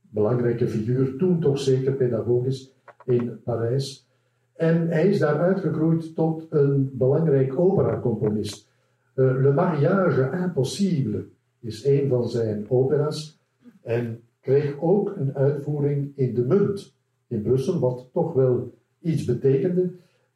[0.00, 2.72] Belangrijke figuur, toen toch zeker pedagogisch
[3.04, 4.08] in Parijs.
[4.52, 8.68] En hij is daar uitgegroeid tot een belangrijk operacomponist.
[9.14, 11.26] Uh, Le Mariage Impossible
[11.60, 13.40] is een van zijn opera's
[13.82, 16.94] en kreeg ook een uitvoering in de munt
[17.26, 19.90] in Brussel, wat toch wel iets betekende.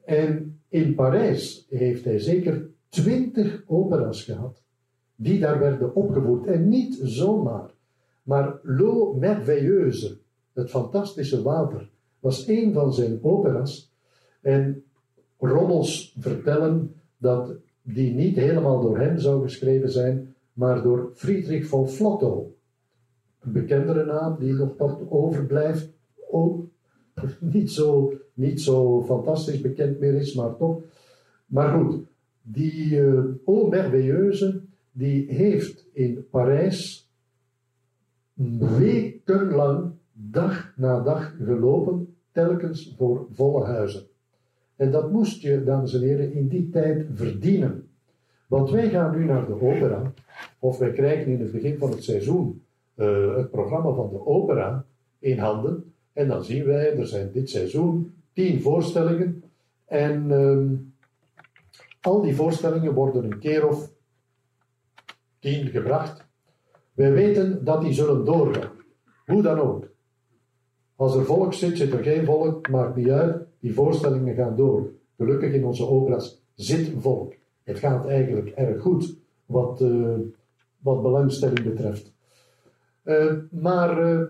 [0.04, 4.62] En in Parijs heeft hij zeker twintig opera's gehad,
[5.16, 6.46] die daar werden opgevoerd.
[6.46, 7.70] En niet zomaar,
[8.22, 10.18] maar L'eau merveilleuse,
[10.52, 13.92] het fantastische water, was een van zijn opera's.
[14.40, 14.84] En
[15.38, 21.88] rommels vertellen dat die niet helemaal door hem zou geschreven zijn, maar door Friedrich von
[21.88, 22.54] Flotto.
[23.40, 25.92] Een bekendere naam die nog wat overblijft,
[26.30, 26.69] ook
[27.54, 30.82] niet zo, niet zo fantastisch bekend meer is, maar toch.
[31.46, 32.02] Maar goed,
[32.42, 34.60] die uh, O Merveilleuse,
[34.92, 37.10] die heeft in Parijs
[38.78, 44.02] wekenlang, dag na dag gelopen, telkens voor volle huizen.
[44.76, 47.88] En dat moest je, dames en heren, in die tijd verdienen.
[48.46, 50.12] Want wij gaan nu naar de opera,
[50.58, 52.62] of wij krijgen in het begin van het seizoen
[52.96, 54.84] uh, het programma van de opera
[55.18, 55.89] in handen.
[56.20, 59.42] En dan zien wij, er zijn dit seizoen tien voorstellingen.
[59.84, 60.94] En um,
[62.00, 63.90] al die voorstellingen worden een keer of
[65.38, 66.24] tien gebracht.
[66.92, 68.70] Wij weten dat die zullen doorgaan.
[69.26, 69.88] Hoe dan ook.
[70.96, 73.46] Als er volk zit, zit er geen volk, maakt niet uit.
[73.60, 74.90] Die voorstellingen gaan door.
[75.16, 77.34] Gelukkig in onze opera's zit volk.
[77.62, 80.18] Het gaat eigenlijk erg goed wat, uh,
[80.78, 82.12] wat belangstelling betreft.
[83.04, 84.22] Uh, maar uh,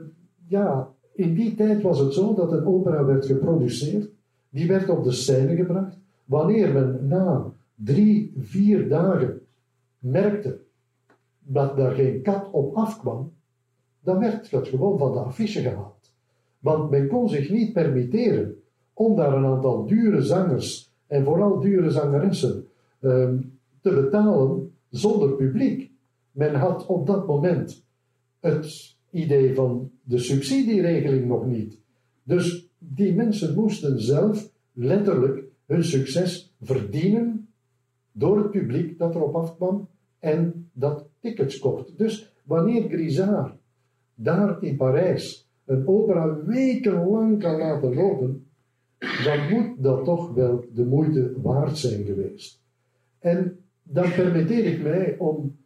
[0.49, 4.11] ja, in die tijd was het zo dat een opera werd geproduceerd,
[4.49, 5.99] die werd op de scène gebracht.
[6.25, 9.41] Wanneer men na drie, vier dagen
[9.99, 10.61] merkte
[11.39, 13.33] dat daar geen kat op afkwam,
[14.01, 16.13] dan werd het gewoon van de affiche gehaald.
[16.59, 18.55] Want men kon zich niet permitteren
[18.93, 22.67] om daar een aantal dure zangers en vooral dure zangeressen
[23.01, 25.91] um, te betalen zonder publiek.
[26.33, 27.85] Men had op dat moment
[28.41, 31.79] het idee van de subsidieregeling nog niet.
[32.23, 37.49] Dus die mensen moesten zelf letterlijk hun succes verdienen
[38.13, 41.99] door het publiek dat erop afkwam en dat tickets kocht.
[41.99, 43.55] Dus wanneer Grisard
[44.15, 48.47] daar in Parijs een opera wekenlang kan laten lopen,
[49.25, 52.61] dan moet dat toch wel de moeite waard zijn geweest.
[53.19, 55.57] En dan permitteer ik mij om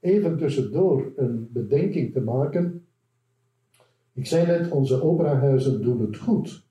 [0.00, 2.81] even tussendoor een bedenking te maken
[4.12, 6.66] ik zei net, onze operahuizen doen het goed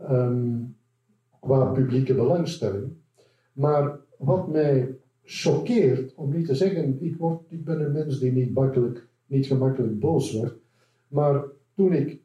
[0.00, 0.76] um,
[1.40, 2.92] qua publieke belangstelling.
[3.52, 8.32] Maar wat mij choqueert, om niet te zeggen, ik, word, ik ben een mens die
[8.32, 10.56] niet, makkelijk, niet gemakkelijk boos wordt.
[11.08, 12.20] Maar toen ik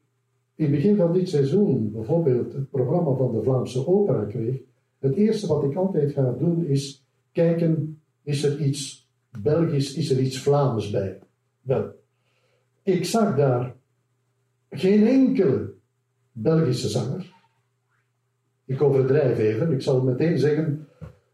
[0.55, 4.61] in het begin van dit seizoen bijvoorbeeld het programma van de Vlaamse opera kreeg,
[4.99, 9.09] het eerste wat ik altijd ga doen is kijken, is er iets
[9.41, 11.19] Belgisch, is er iets Vlaams bij?
[11.61, 11.91] Wel,
[12.83, 13.75] ik zag daar
[14.73, 15.73] geen enkele
[16.31, 17.33] Belgische zanger.
[18.65, 20.87] Ik overdrijf even, ik zal meteen zeggen,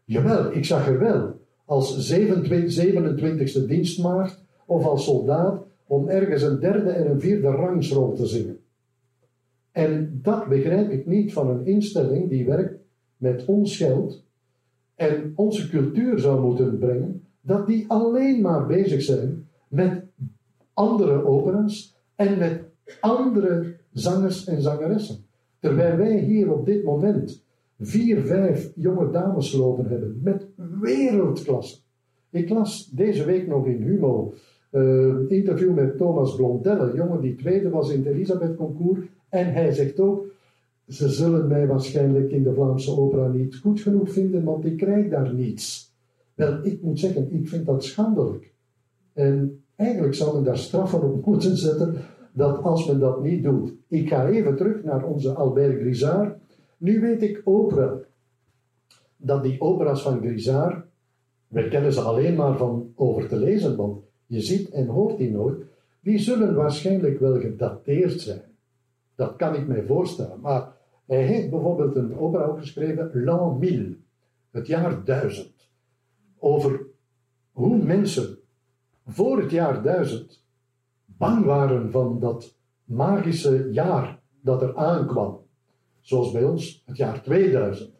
[0.04, 6.90] jawel, ik zag er wel als 27e dienstmaagd of als soldaat om ergens een derde
[6.90, 8.58] en een vierde rangsrol te zingen.
[9.72, 12.78] En dat begrijp ik niet van een instelling die werkt
[13.16, 14.24] met ons geld
[14.94, 20.04] en onze cultuur zou moeten brengen, dat die alleen maar bezig zijn met
[20.74, 22.62] andere opera's en met
[23.00, 25.24] andere zangers en zangeressen.
[25.58, 27.44] Terwijl wij hier op dit moment
[27.78, 30.46] vier, vijf jonge dames lopen hebben met
[30.80, 31.78] wereldklasse.
[32.30, 34.34] Ik las deze week nog in Humo
[34.70, 39.00] een uh, interview met Thomas Blondelle, jongen die tweede was in het Elisabeth Concours.
[39.28, 40.26] En hij zegt ook,
[40.88, 45.08] ze zullen mij waarschijnlijk in de Vlaamse opera niet goed genoeg vinden, want ik krijg
[45.08, 45.94] daar niets.
[46.34, 48.52] Wel, ik moet zeggen, ik vind dat schandelijk.
[49.12, 51.96] En eigenlijk zou men daar straffen op moeten zetten,
[52.32, 53.72] dat als men dat niet doet.
[53.88, 56.38] Ik ga even terug naar onze Albert Grisard.
[56.76, 58.04] Nu weet ik wel
[59.16, 60.84] dat die operas van Grisard,
[61.48, 65.30] wij kennen ze alleen maar van over te lezen, want je ziet en hoort die
[65.30, 65.64] nooit,
[66.00, 68.42] die zullen waarschijnlijk wel gedateerd zijn.
[69.14, 70.40] Dat kan ik mij voorstellen.
[70.40, 70.72] Maar
[71.06, 73.96] hij heeft bijvoorbeeld een opera geschreven, L'an 1000,
[74.50, 75.68] het jaar 1000,
[76.38, 76.86] over
[77.52, 78.38] hoe mensen
[79.06, 80.39] voor het jaar 1000
[81.20, 85.38] bang waren van dat magische jaar dat er aankwam.
[86.00, 87.90] Zoals bij ons het jaar 2000.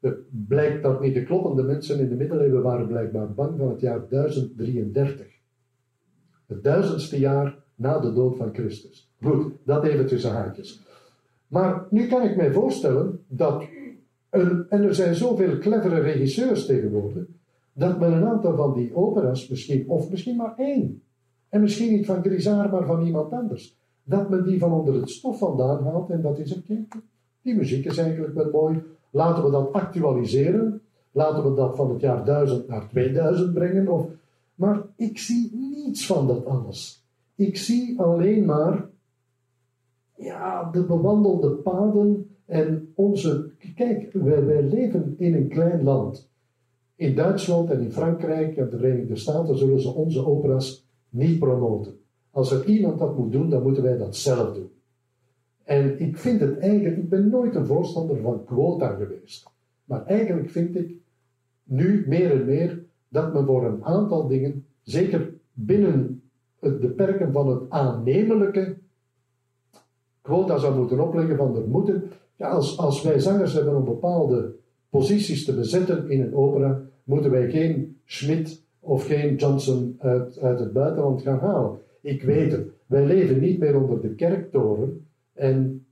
[0.00, 0.16] Het
[0.46, 4.08] blijkt dat niet de kloppende mensen in de middeleeuwen waren blijkbaar bang van het jaar
[4.08, 5.26] 1033.
[6.46, 9.12] Het duizendste jaar na de dood van Christus.
[9.22, 10.82] Goed, dat even tussen haakjes.
[11.48, 13.64] Maar nu kan ik mij voorstellen dat,
[14.30, 17.24] en er zijn zoveel clevere regisseurs tegenwoordig,
[17.72, 21.02] dat men een aantal van die operas misschien, of misschien maar één,
[21.48, 25.10] en misschien niet van Grisard, maar van iemand anders, dat men die van onder het
[25.10, 26.88] stof vandaan haalt en dat is een
[27.42, 30.80] die muziek is eigenlijk wel mooi, laten we dat actualiseren,
[31.12, 34.06] laten we dat van het jaar 1000 naar 2000 brengen, of,
[34.54, 37.06] maar ik zie niets van dat alles.
[37.34, 38.88] Ik zie alleen maar
[40.14, 43.50] ja, de bewandelde paden en onze.
[43.74, 46.28] Kijk, wij, wij leven in een klein land.
[46.96, 51.98] In Duitsland en in Frankrijk en de Verenigde Staten zullen ze onze operas niet promoten.
[52.30, 54.70] Als er iemand dat moet doen, dan moeten wij dat zelf doen.
[55.64, 59.50] En ik vind het eigenlijk, ik ben nooit een voorstander van quota geweest.
[59.84, 60.94] Maar eigenlijk vind ik
[61.64, 66.22] nu meer en meer dat men voor een aantal dingen, zeker binnen
[66.60, 68.76] de perken van het aannemelijke,
[70.22, 72.10] quota zou moeten opleggen van er moeten.
[72.36, 74.54] Ja, als, als wij zangers hebben om bepaalde
[74.90, 80.72] posities te bezetten in een opera, moeten wij geen Schmidt of geen Johnson uit, het
[80.72, 81.78] buitenland gaan halen.
[82.00, 85.86] Ik weet het, wij leven niet meer onder de kerktoren en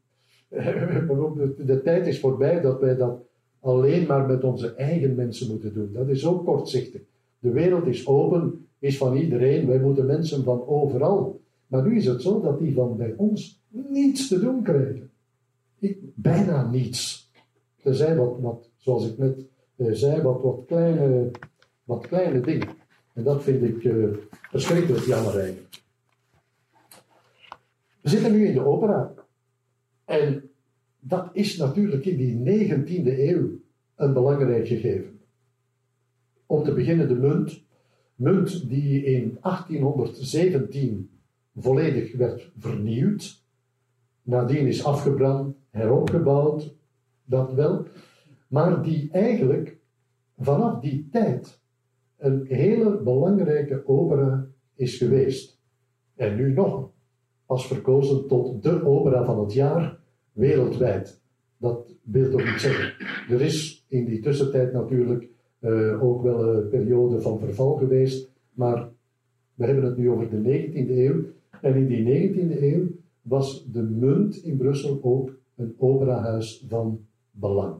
[1.66, 3.18] de tijd is voorbij dat wij dat
[3.60, 5.92] alleen maar met onze eigen mensen moeten doen.
[5.92, 7.00] Dat is ook kortzichtig.
[7.38, 9.66] De wereld is open, is van iedereen.
[9.66, 11.40] Wij moeten mensen van overal.
[11.66, 15.10] Maar nu is het zo dat die van bij ons niets te doen krijgen.
[15.78, 17.30] Ik, bijna niets.
[17.82, 19.46] Er zijn wat, wat zoals ik net
[19.76, 21.30] eh, zei, wat, wat, kleine,
[21.86, 22.68] wat kleine dingen.
[23.12, 25.82] En dat vind ik uh, verschrikkelijk jammer eigenlijk.
[28.00, 29.14] We zitten nu in de opera.
[30.04, 30.50] En
[31.00, 33.60] dat is natuurlijk in die 19e eeuw
[33.94, 35.20] een belangrijk gegeven.
[36.46, 37.64] Om te beginnen de munt.
[38.14, 41.10] Munt die in 1817
[41.56, 43.42] volledig werd vernieuwd.
[44.22, 46.74] Nadien is afgebrand, heropgebouwd,
[47.24, 47.86] dat wel.
[48.48, 49.76] Maar die eigenlijk
[50.38, 51.60] vanaf die tijd
[52.18, 55.60] een hele belangrijke opera is geweest.
[56.14, 56.90] En nu nog,
[57.46, 59.98] als verkozen tot de opera van het jaar
[60.32, 61.20] wereldwijd.
[61.56, 63.06] Dat wil toch niet zeggen.
[63.34, 65.28] Er is in die tussentijd natuurlijk
[65.60, 68.88] uh, ook wel een periode van verval geweest, maar
[69.54, 71.24] we hebben het nu over de 19e eeuw.
[71.60, 72.86] En in die 19e eeuw
[73.22, 77.74] was de munt in Brussel ook een operahuis van belang.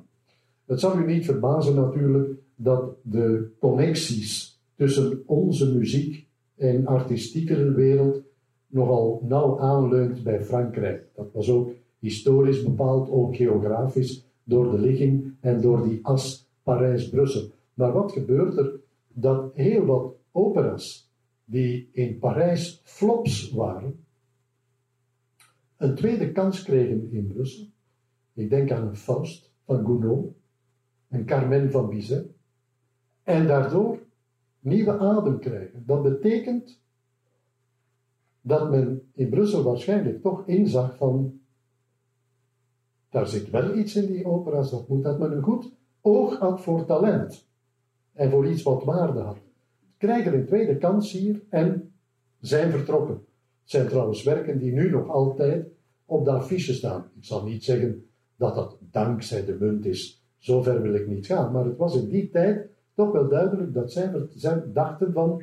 [0.66, 8.22] Het zal u niet verbazen natuurlijk dat de connecties tussen onze muziek en artistieke wereld
[8.66, 11.08] nogal nauw aanleunt bij Frankrijk.
[11.14, 17.50] Dat was ook historisch bepaald, ook geografisch, door de ligging en door die as Parijs-Brussel.
[17.74, 18.80] Maar wat gebeurt er?
[19.08, 21.10] Dat heel wat operas
[21.44, 24.04] die in Parijs flops waren,
[25.76, 27.66] een tweede kans kregen in Brussel.
[28.34, 30.34] Ik denk aan een Faust van Gounod,
[31.08, 32.35] een Carmen van Bizet,
[33.26, 33.98] en daardoor
[34.60, 35.82] nieuwe adem krijgen.
[35.86, 36.80] Dat betekent
[38.40, 41.40] dat men in Brussel waarschijnlijk toch inzag van
[43.10, 46.60] daar zit wel iets in die opera's, dat moet dat men een goed oog had
[46.60, 47.48] voor talent
[48.12, 49.38] en voor iets wat waarde had.
[49.96, 51.92] Krijgen een tweede kans hier en
[52.40, 53.14] zijn vertrokken.
[53.14, 55.66] Het zijn trouwens werken die nu nog altijd
[56.04, 57.10] op de affiche staan.
[57.16, 58.06] Ik zal niet zeggen
[58.36, 61.52] dat dat dankzij de munt is zover wil ik niet gaan.
[61.52, 65.42] Maar het was in die tijd toch wel duidelijk dat zij, zij dachten van,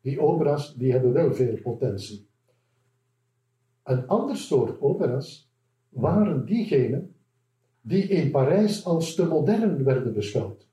[0.00, 2.26] die opera's die hebben wel veel potentie.
[3.82, 5.50] Een ander soort opera's
[5.88, 7.14] waren diegenen
[7.80, 10.68] die in Parijs als te modern werden beschouwd.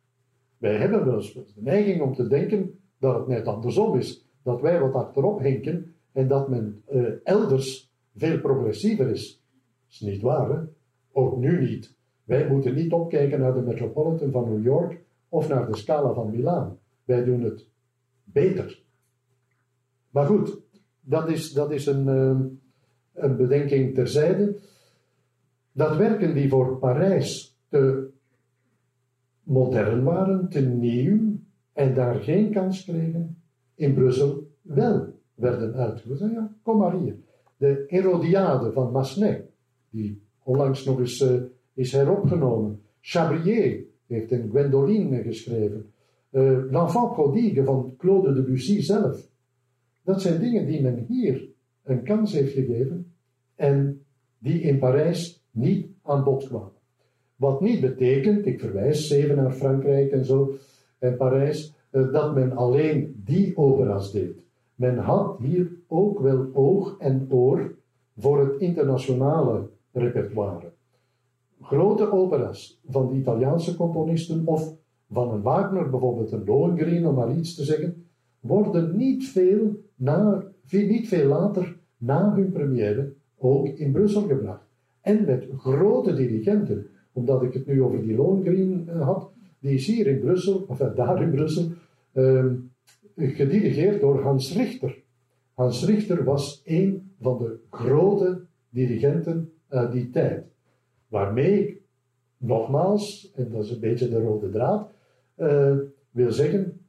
[0.58, 4.26] Wij hebben wel eens de neiging om te denken dat het net andersom is.
[4.44, 9.44] Dat wij wat achterop hinken en dat men uh, elders veel progressiever is.
[9.84, 10.60] Dat is niet waar, hè?
[11.12, 11.94] Ook nu niet.
[12.24, 16.30] Wij moeten niet opkijken naar de Metropolitan van New York of naar de Scala van
[16.30, 16.78] Milaan.
[17.04, 17.68] Wij doen het
[18.24, 18.84] beter.
[20.10, 20.60] Maar goed,
[21.02, 22.40] dat is, dat is een, uh,
[23.14, 24.60] een bedenking terzijde.
[25.72, 28.10] Dat werken die voor Parijs te
[29.44, 31.40] modern waren, te nieuw
[31.74, 33.42] en daar geen kans kregen,
[33.76, 36.50] in Brussel wel werden uitgevoerd.
[36.62, 37.16] Kom maar hier.
[37.58, 39.50] De Herodiade van Massenet,
[39.90, 41.42] die onlangs nog eens uh,
[41.74, 42.82] is heropgenomen.
[43.02, 45.92] Chabrier heeft een Gwendoline geschreven.
[46.32, 49.30] Uh, L'Enfant prodigue van Claude Debussy zelf.
[50.04, 51.50] Dat zijn dingen die men hier
[51.84, 53.14] een kans heeft gegeven
[53.56, 54.02] en
[54.40, 56.80] die in Parijs niet aan bod kwamen.
[57.36, 60.54] Wat niet betekent, ik verwijs zeven naar Frankrijk en zo,
[61.00, 64.36] en Parijs, eh, dat men alleen die opera's deed.
[64.76, 67.76] Men had hier ook wel oog en oor
[68.18, 70.72] voor het internationale repertoire.
[71.62, 74.74] Grote opera's van de Italiaanse componisten of
[75.12, 78.06] van een Wagner, bijvoorbeeld een Lohengrin, om maar iets te zeggen,
[78.40, 84.66] worden niet veel, na, niet veel later na hun première ook in Brussel gebracht.
[85.02, 89.88] En met grote dirigenten, omdat ik het nu over die Lohengrin eh, had, die is
[89.88, 91.72] hier in Brussel, of daar in Brussel,
[92.14, 92.46] uh,
[93.16, 95.04] gedirigeerd door Hans Richter.
[95.54, 100.51] Hans Richter was een van de grote dirigenten uit die tijd.
[101.12, 101.82] Waarmee ik
[102.38, 104.92] nogmaals, en dat is een beetje de rode draad,
[105.38, 105.78] uh,
[106.12, 106.80] wil zeggen,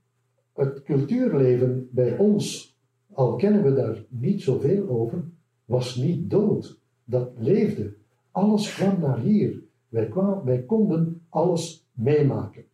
[0.54, 2.76] het cultuurleven bij ons,
[3.12, 5.24] al kennen we daar niet zoveel over,
[5.64, 6.78] was niet dood.
[7.04, 7.94] Dat leefde.
[8.30, 9.62] Alles kwam naar hier.
[9.88, 12.64] Wij, kwamen, wij konden alles meemaken.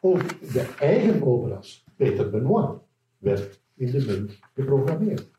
[0.00, 2.78] Ook de eigen opera's, Peter Benoit,
[3.18, 5.30] werd in de munt geprogrammeerd.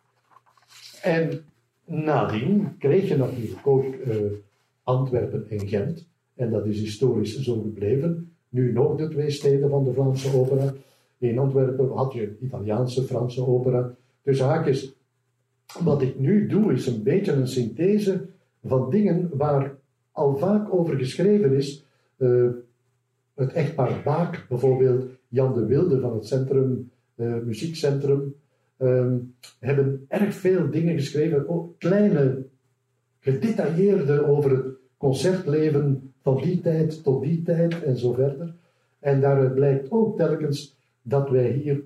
[1.02, 1.46] En
[1.86, 4.32] nadien kreeg je natuurlijk ook uh,
[4.88, 6.08] Antwerpen en Gent.
[6.36, 8.32] En dat is historisch zo gebleven.
[8.50, 10.74] Nu nog de twee steden van de Vlaamse opera.
[11.18, 13.96] In Antwerpen had je Italiaanse, Franse opera.
[14.24, 14.94] Dus haakjes,
[15.84, 18.26] wat ik nu doe is een beetje een synthese
[18.64, 19.76] van dingen waar
[20.12, 21.86] al vaak over geschreven is.
[22.18, 22.50] Uh,
[23.36, 28.36] het echtpaar Baak, bijvoorbeeld Jan de Wilde van het Centrum, uh, Muziekcentrum,
[28.78, 32.46] um, hebben erg veel dingen geschreven, ook kleine,
[33.20, 38.56] gedetailleerde over het concertleven van die tijd tot die tijd en zo verder.
[39.00, 41.84] En daaruit blijkt ook telkens dat wij hier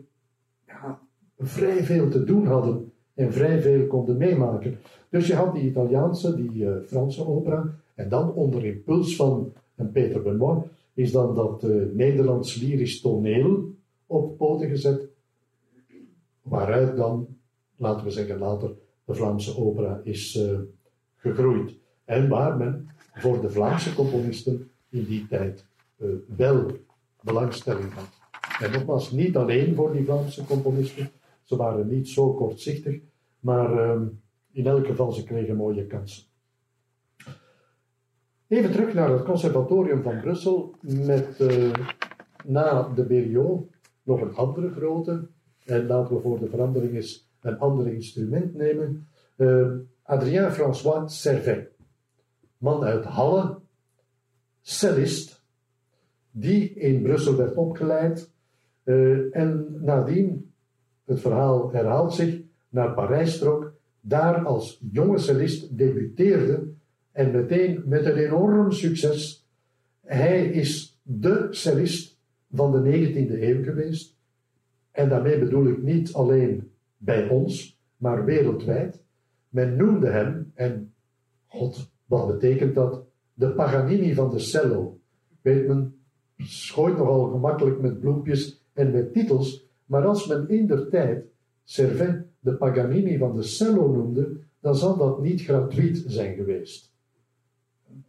[0.68, 1.00] ja,
[1.38, 4.78] vrij veel te doen hadden en vrij veel konden meemaken.
[5.10, 9.92] Dus je had die Italiaanse, die uh, Franse opera, en dan onder impuls van een
[9.92, 13.70] Peter Benoit is dan dat uh, Nederlands lyrisch toneel
[14.06, 15.10] op poten gezet,
[16.42, 17.28] waaruit dan,
[17.76, 18.72] laten we zeggen later,
[19.06, 20.60] de Vlaamse opera is uh,
[21.16, 21.74] gegroeid.
[22.06, 25.66] En waar men voor de Vlaamse componisten in die tijd
[25.98, 26.72] uh, wel
[27.22, 28.10] belangstelling had.
[28.60, 31.12] En nogmaals, niet alleen voor die Vlaamse componisten,
[31.44, 33.00] ze waren niet zo kortzichtig,
[33.40, 34.02] maar uh,
[34.52, 36.24] in elk geval, ze kregen mooie kansen.
[38.48, 41.72] Even terug naar het Conservatorium van Brussel met uh,
[42.46, 43.04] na de
[44.04, 45.28] nog een andere grote.
[45.66, 49.08] En laten we voor de verandering eens een ander instrument nemen.
[49.38, 49.68] Uh,
[50.04, 51.72] Adrien François Servet,
[52.62, 53.60] man uit Halle,
[54.62, 55.42] cellist,
[56.32, 58.30] die in Brussel werd opgeleid
[58.84, 60.52] uh, en nadien,
[61.06, 66.68] het verhaal herhaalt zich, naar Parijs trok, daar als jonge cellist debuteerde
[67.12, 69.48] en meteen met een enorm succes.
[70.02, 72.18] Hij is de cellist
[72.52, 74.16] van de 19e eeuw geweest.
[74.92, 79.04] En daarmee bedoel ik niet alleen bij ons, maar wereldwijd.
[79.50, 80.94] Men noemde hem, en
[81.48, 83.04] god, wat betekent dat?
[83.34, 85.00] De Paganini van de cello.
[85.42, 85.96] Weet men,
[86.38, 91.26] schooit nogal gemakkelijk met bloempjes en met titels, maar als men in der tijd
[91.64, 96.94] Servet de Paganini van de cello noemde, dan zal dat niet gratuit zijn geweest.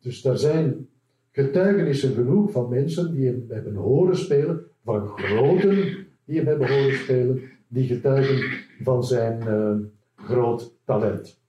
[0.00, 0.88] Dus er zijn
[1.30, 6.98] getuigenissen genoeg van mensen die hem hebben horen spelen, van groten die hem hebben horen
[6.98, 9.76] spelen, die getuigen van zijn uh,
[10.16, 11.41] groot talent.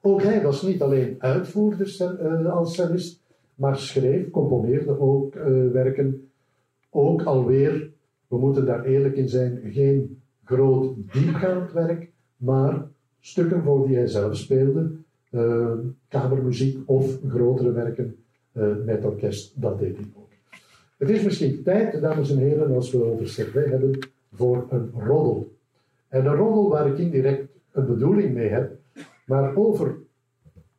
[0.00, 3.20] Ook hij was niet alleen uitvoerder uh, als cellist,
[3.54, 6.30] maar schreef, componeerde ook uh, werken.
[6.90, 7.90] Ook alweer,
[8.28, 12.86] we moeten daar eerlijk in zijn, geen groot diepgaand werk, maar
[13.20, 14.90] stukken voor die hij zelf speelde,
[15.30, 15.72] uh,
[16.08, 18.16] kamermuziek of grotere werken
[18.52, 20.28] uh, met orkest, dat deed hij ook.
[20.96, 23.98] Het is misschien tijd, dames en heren, als we over Servet hebben,
[24.32, 25.52] voor een roddel.
[26.08, 28.77] En een roddel waar ik indirect een bedoeling mee heb,
[29.28, 29.98] maar over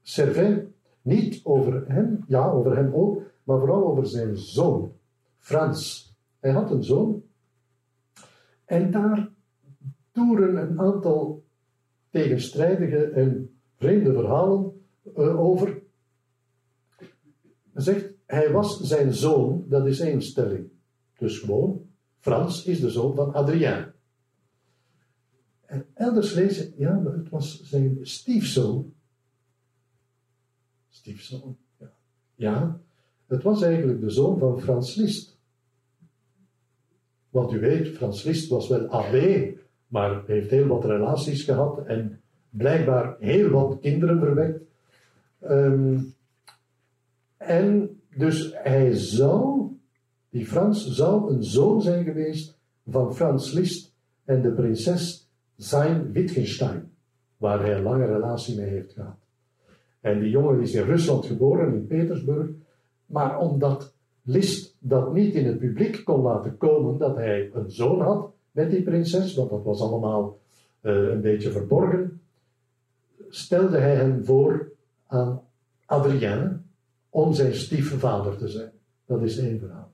[0.01, 0.67] Servet,
[1.01, 4.93] niet over hem, ja, over hem ook, maar vooral over zijn zoon,
[5.37, 6.13] Frans.
[6.39, 7.23] Hij had een zoon
[8.65, 9.29] en daar
[10.11, 11.43] toeren een aantal
[12.09, 14.81] tegenstrijdige en vreemde verhalen
[15.17, 15.81] uh, over.
[17.73, 20.69] Hij zegt, hij was zijn zoon, dat is één stelling.
[21.17, 21.81] Dus gewoon,
[22.19, 23.88] Frans is de zoon van Adrien.
[25.99, 28.93] Elders lezen, ja, maar het was zijn stiefzoon.
[30.89, 31.91] Stiefzoon, ja.
[32.35, 32.79] Ja,
[33.27, 35.37] het was eigenlijk de zoon van Frans Liszt.
[37.29, 39.47] Want u weet, Frans Liszt was wel AB,
[39.87, 44.61] maar heeft heel wat relaties gehad en blijkbaar heel wat kinderen verwekt.
[45.41, 46.13] Um,
[47.37, 49.67] en dus hij zou,
[50.29, 53.93] die Frans, zou een zoon zijn geweest van Frans Liszt
[54.25, 55.18] en de prinses
[55.59, 56.91] zijn Wittgenstein,
[57.37, 59.17] waar hij een lange relatie mee heeft gehad.
[60.01, 62.49] En die jongen is in Rusland geboren, in Petersburg,
[63.05, 63.93] maar omdat
[64.23, 68.71] Liszt dat niet in het publiek kon laten komen, dat hij een zoon had met
[68.71, 70.39] die prinses, want dat was allemaal
[70.81, 72.21] uh, een beetje verborgen,
[73.29, 74.71] stelde hij hem voor
[75.07, 75.41] aan
[75.85, 76.59] Adrienne
[77.09, 78.71] om zijn stiefvader te zijn.
[79.05, 79.91] Dat is één verhaal.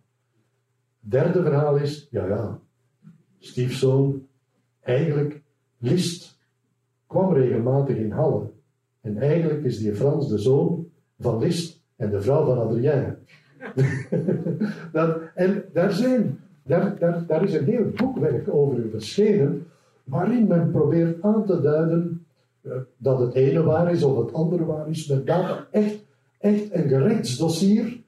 [0.99, 2.59] Derde verhaal is, ja ja,
[3.39, 4.27] stiefzoon,
[4.81, 5.43] eigenlijk
[5.77, 6.37] List
[7.07, 8.49] kwam regelmatig in Halle.
[9.01, 10.87] En eigenlijk is die Frans de zoon
[11.19, 13.15] van List en de vrouw van Adrien.
[14.91, 19.67] dat, en daar, zijn, daar, daar, daar is een heel boekwerk over verschenen,
[20.03, 22.25] waarin men probeert aan te duiden
[22.61, 25.07] uh, dat het ene waar is of het andere waar is.
[25.07, 26.03] Met data echt,
[26.39, 28.03] echt een gerechtsdossier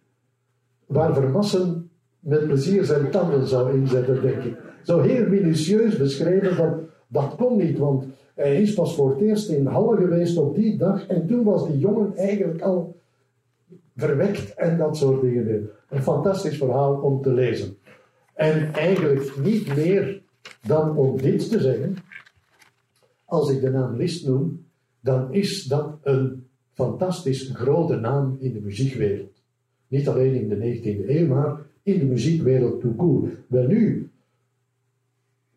[0.86, 1.90] waar Vermassen
[2.20, 4.58] met plezier zijn tanden zou inzetten, denk ik.
[4.84, 8.06] Zo heel minutieus beschreven van dat kon niet, want
[8.36, 11.68] hij is pas voor het eerst in Halle geweest op die dag en toen was
[11.68, 12.96] die jongen eigenlijk al
[13.96, 15.70] verwekt en dat soort dingen.
[15.90, 17.78] Een fantastisch verhaal om te lezen.
[18.34, 20.22] En eigenlijk niet meer
[20.62, 21.96] dan om dit te zeggen.
[23.26, 24.66] Als ik de naam Liszt noem,
[25.00, 29.42] dan is dat een fantastisch grote naam in de muziekwereld.
[29.88, 33.34] Niet alleen in de 19e eeuw, maar in de muziekwereld court.
[33.48, 34.10] Wel nu,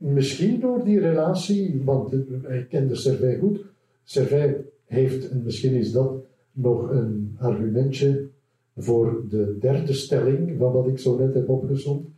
[0.01, 3.65] Misschien door die relatie, want hij kende Servet goed.
[4.05, 8.29] Servet heeft, en misschien is dat nog een argumentje
[8.77, 12.09] voor de derde stelling van wat ik zo net heb opgezond.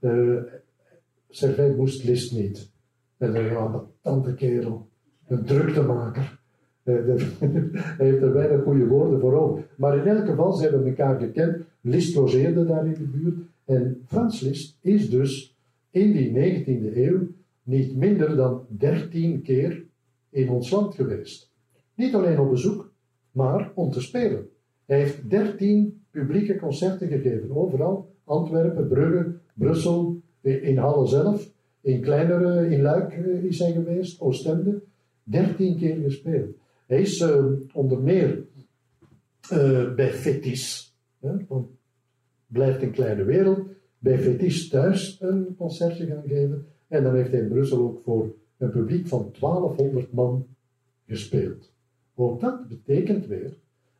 [0.00, 0.42] Uh,
[1.76, 2.70] moest List niet.
[3.16, 4.88] En dan ja, wat tante kerel,
[5.26, 6.34] een druktemaker.
[6.86, 7.16] Uh,
[7.96, 9.66] hij heeft er weinig goede woorden voor over.
[9.76, 11.56] Maar in elk geval, ze hebben elkaar gekend.
[11.80, 13.36] List logeerde daar in de buurt.
[13.64, 15.55] En Frans List is dus
[15.96, 17.28] in die 19e eeuw
[17.62, 19.84] niet minder dan 13 keer
[20.30, 21.50] in ons land geweest.
[21.94, 22.92] Niet alleen op bezoek,
[23.32, 24.48] maar om te spelen.
[24.84, 28.14] Hij heeft 13 publieke concerten gegeven, overal.
[28.24, 34.82] Antwerpen, Brugge, Brussel, in Halle zelf, in kleinere, in Luik eh, is hij geweest, Oostende.
[35.22, 36.56] 13 keer gespeeld.
[36.86, 38.44] Hij is uh, onder meer
[39.52, 40.94] uh, bij Fetis,
[41.48, 41.68] want
[42.46, 43.68] blijft een kleine wereld,
[43.98, 46.66] bij Fetis thuis een concertje gaan geven.
[46.88, 50.46] En dan heeft hij in Brussel ook voor een publiek van 1200 man
[51.06, 51.72] gespeeld.
[52.14, 53.56] Ook dat betekent weer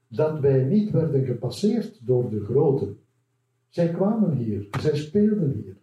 [0.09, 2.99] dat wij niet werden gepasseerd door de groten.
[3.69, 5.77] Zij kwamen hier, zij speelden hier.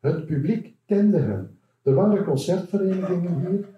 [0.00, 1.58] Het publiek kende hen.
[1.82, 3.68] Er waren concertverenigingen hier,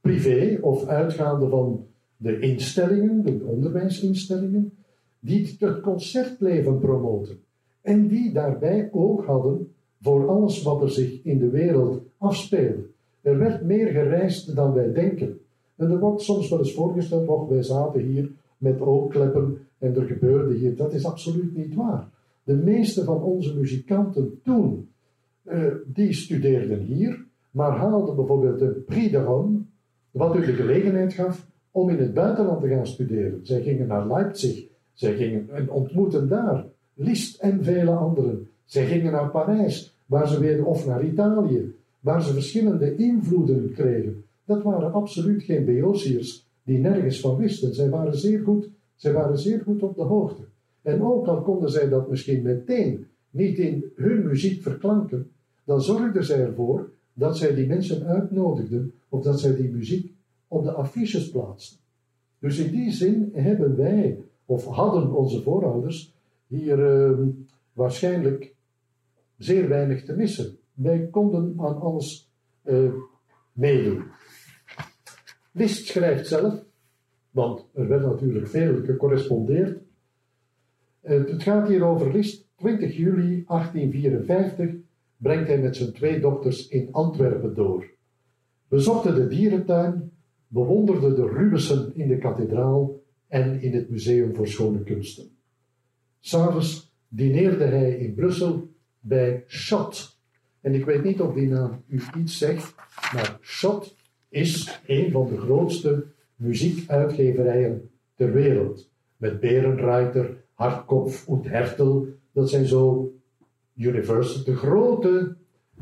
[0.00, 1.86] privé of uitgaande van
[2.16, 4.72] de instellingen, de onderwijsinstellingen,
[5.20, 7.38] die het concertleven promoten.
[7.82, 12.86] En die daarbij ook hadden voor alles wat er zich in de wereld afspeelde.
[13.20, 15.40] Er werd meer gereisd dan wij denken.
[15.76, 20.06] En er wordt soms wel eens voorgesteld, oh, wij zaten hier met oogkleppen en er
[20.06, 20.76] gebeurde hier.
[20.76, 22.08] Dat is absoluut niet waar.
[22.44, 24.88] De meeste van onze muzikanten toen,
[25.44, 29.58] uh, die studeerden hier, maar haalden bijvoorbeeld een Prix de Rome,
[30.10, 33.40] wat u de gelegenheid gaf om in het buitenland te gaan studeren.
[33.42, 36.64] Zij gingen naar Leipzig, zij gingen en ontmoetten daar
[36.94, 38.48] Liszt en vele anderen.
[38.64, 44.24] Zij gingen naar Parijs, waar ze weer, of naar Italië, waar ze verschillende invloeden kregen.
[44.44, 47.74] Dat waren absoluut geen Beotiërs die nergens van wisten.
[47.74, 50.42] Zij waren zeer goed, zij waren zeer goed op de hoogte.
[50.82, 55.30] En ook al konden zij dat misschien meteen niet in hun muziek verklanken,
[55.64, 60.12] dan zorgden zij ervoor dat zij die mensen uitnodigden of dat zij die muziek
[60.48, 61.78] op de affiches plaatsten.
[62.38, 66.14] Dus in die zin hebben wij, of hadden onze voorouders,
[66.52, 67.28] hier ehm,
[67.72, 68.54] waarschijnlijk
[69.38, 70.58] zeer weinig te missen.
[70.74, 72.30] Wij konden aan alles
[72.64, 72.92] uh,
[73.52, 74.04] meedoen.
[75.52, 76.64] Liszt schrijft zelf,
[77.30, 79.80] want er werd natuurlijk veel gecorrespondeerd.
[81.02, 82.50] Uh, het gaat hier over Liszt.
[82.56, 84.70] 20 juli 1854
[85.16, 87.90] brengt hij met zijn twee dochters in Antwerpen door.
[88.68, 90.12] Bezochten de dierentuin,
[90.46, 95.31] bewonderde de Rubensen in de kathedraal en in het Museum voor Schone Kunsten.
[96.24, 98.70] S'avonds dineerde hij in Brussel
[99.00, 100.18] bij Schott.
[100.60, 102.74] En ik weet niet of die naam u iets zegt,
[103.12, 103.96] maar Schott
[104.28, 106.04] is een van de grootste
[106.36, 108.90] muziekuitgeverijen ter wereld.
[109.16, 113.12] Met Berenreiter, Hartkopf en Hertel, dat zijn zo
[113.76, 115.36] Universal, de grote,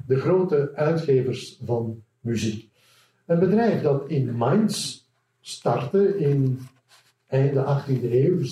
[0.07, 2.69] de grote uitgevers van muziek.
[3.27, 5.01] Een bedrijf dat in Mainz
[5.41, 6.59] startte in
[7.27, 8.43] einde 18e eeuw,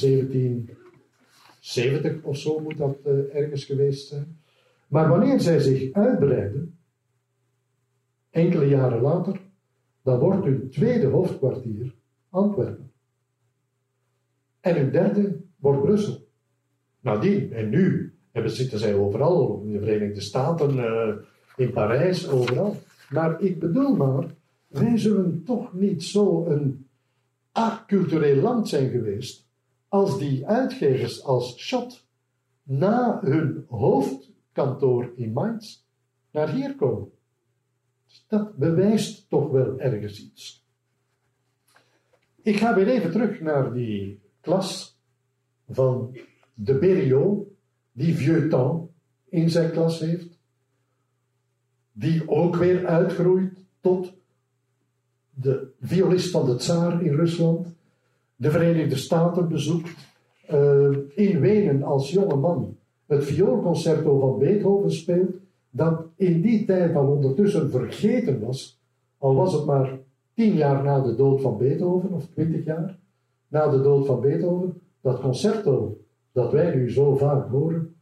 [1.75, 4.41] 1770 of zo moet dat uh, ergens geweest zijn.
[4.89, 6.79] Maar wanneer zij zich uitbreiden,
[8.31, 9.41] enkele jaren later,
[10.03, 11.95] dan wordt hun tweede hoofdkwartier
[12.31, 12.93] Antwerpen.
[14.61, 16.27] En hun derde wordt Brussel.
[17.01, 21.15] Nadien en nu hebben, zitten zij overal, in de Verenigde Staten, uh,
[21.57, 22.77] in Parijs, overal.
[23.11, 24.25] Maar ik bedoel maar,
[24.67, 26.87] wij zullen toch niet zo een
[27.53, 29.48] acultureel land zijn geweest
[29.89, 32.07] als die uitgevers als Schott
[32.63, 35.83] na hun hoofdkantoor in Mainz
[36.31, 37.11] naar hier komen.
[38.07, 40.67] Dus dat bewijst toch wel ergens iets.
[42.43, 44.99] Ik ga weer even terug naar die klas
[45.69, 46.19] van
[46.55, 47.49] de Berriot,
[47.93, 48.91] die vieux temps
[49.29, 50.39] in zijn klas heeft,
[51.93, 54.13] die ook weer uitgroeit tot
[55.31, 57.78] de violist van de tsaar in Rusland,
[58.39, 59.91] de Verenigde Staten bezoekt,
[60.51, 62.77] uh, in Wenen als jonge man
[63.07, 65.35] het vioolconcerto van Beethoven speelt,
[65.71, 68.81] dat in die tijd al ondertussen vergeten was,
[69.19, 69.99] al was het maar
[70.35, 72.99] tien jaar na de dood van Beethoven, of twintig jaar
[73.49, 75.99] na de dood van Beethoven, dat concerto
[76.33, 77.95] dat wij nu zo vaak horen,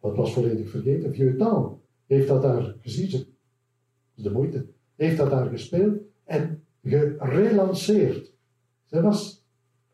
[0.00, 1.14] dat was volledig vergeten.
[1.14, 1.74] Vieux temps
[2.06, 3.24] heeft dat daar gezien,
[4.14, 4.66] de moeite,
[4.96, 8.32] heeft dat daar gespeeld en gerelanceerd.
[8.84, 9.37] Zij was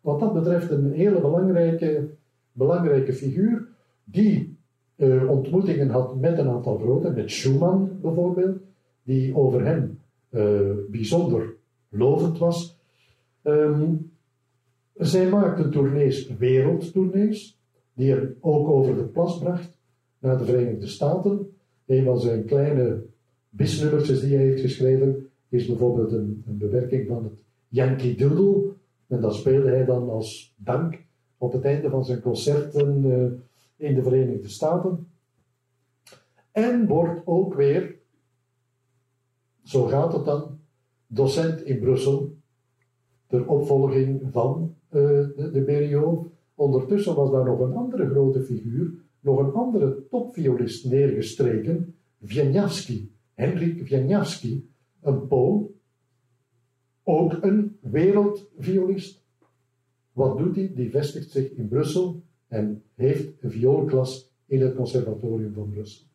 [0.05, 2.09] wat dat betreft een hele belangrijke,
[2.53, 3.67] belangrijke figuur
[4.05, 4.57] die
[4.97, 8.59] uh, ontmoetingen had met een aantal groten, met Schumann bijvoorbeeld,
[9.03, 9.99] die over hem
[10.31, 11.55] uh, bijzonder
[11.89, 12.79] lovend was.
[13.43, 14.11] Um,
[14.95, 17.59] zij maakte tournees, wereldtournees,
[17.95, 19.79] die hij ook over de plas bracht
[20.19, 21.49] naar de Verenigde Staten.
[21.87, 23.03] Een van zijn kleine
[23.49, 28.74] bisnummertjes die hij heeft geschreven is bijvoorbeeld een bewerking van het Yankee Doodle.
[29.07, 31.05] En dat speelde hij dan als dank
[31.39, 33.33] op het einde van zijn concerten uh,
[33.89, 35.09] in de Verenigde Staten.
[36.53, 37.97] En wordt ook weer,
[39.63, 40.59] zo gaat het dan,
[41.07, 42.37] docent in Brussel,
[43.27, 45.01] ter opvolging van uh,
[45.37, 46.21] de, de.
[46.55, 53.89] Ondertussen was daar nog een andere grote figuur, nog een andere topviolist neergestreken, Wieniawski, Henrik
[53.89, 55.74] Wieniawski, een Pool,
[57.05, 59.23] ook een wereldviolist.
[60.13, 60.73] Wat doet hij?
[60.75, 66.07] Die vestigt zich in Brussel en heeft een vioolklas in het Conservatorium van Brussel.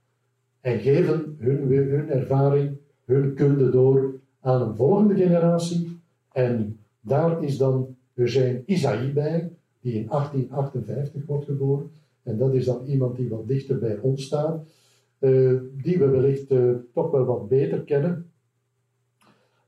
[0.61, 5.99] En geven hun, hun ervaring, hun kunde door aan een volgende generatie.
[6.31, 11.89] En daar is dan Eugène Isaïe bij, die in 1858 wordt geboren.
[12.23, 14.67] En dat is dan iemand die wat dichter bij ons staat,
[15.19, 18.28] uh, die we wellicht uh, toch wel wat beter kennen.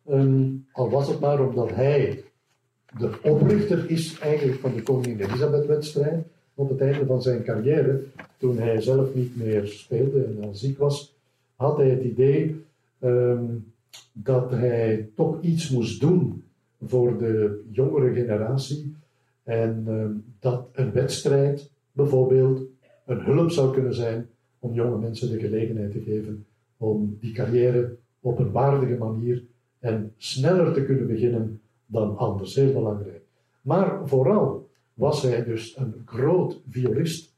[0.09, 2.23] Um, al was het maar omdat hij
[2.97, 8.03] de oprichter is eigenlijk van de Koningin Elisabeth-wedstrijd op het einde van zijn carrière,
[8.37, 11.15] toen hij zelf niet meer speelde en al ziek was,
[11.55, 12.63] had hij het idee
[12.99, 13.73] um,
[14.13, 16.43] dat hij toch iets moest doen
[16.85, 18.95] voor de jongere generatie
[19.43, 22.61] en um, dat een wedstrijd bijvoorbeeld
[23.05, 24.29] een hulp zou kunnen zijn
[24.59, 26.45] om jonge mensen de gelegenheid te geven
[26.77, 29.43] om die carrière op een waardige manier
[29.81, 32.55] en sneller te kunnen beginnen dan anders.
[32.55, 33.23] Heel belangrijk.
[33.61, 37.35] Maar vooral was hij dus een groot violist.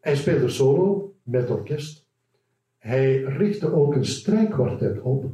[0.00, 2.06] Hij speelde solo met orkest.
[2.78, 5.24] Hij richtte ook een strijkkwartet op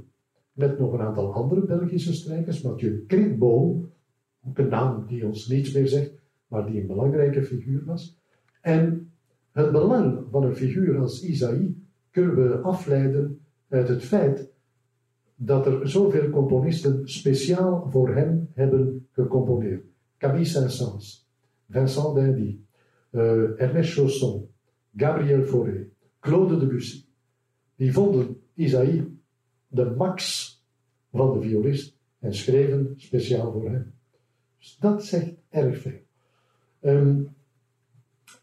[0.53, 2.62] met nog een aantal andere Belgische strijkers.
[2.62, 3.93] Mathieu Krinkboom,
[4.49, 6.12] ook een naam die ons niets meer zegt,
[6.47, 8.18] maar die een belangrijke figuur was.
[8.61, 9.12] En
[9.53, 11.76] het belang van een figuur als Isaïe
[12.11, 14.51] kunnen we afleiden uit het feit
[15.41, 19.84] dat er zoveel componisten speciaal voor hem hebben gecomponeerd.
[20.16, 21.28] Camille Saint-Saëns,
[21.68, 22.59] Vincent d'Indy,
[23.11, 24.49] uh, Ernest Chausson,
[24.97, 25.89] Gabriel Fauré,
[26.20, 27.05] Claude Debussy.
[27.76, 29.18] Die vonden Isaïe
[29.68, 30.53] de max
[31.12, 33.93] van de violist en schreven speciaal voor hem.
[34.59, 36.01] Dus dat zegt erg veel.
[36.80, 37.22] Ehm,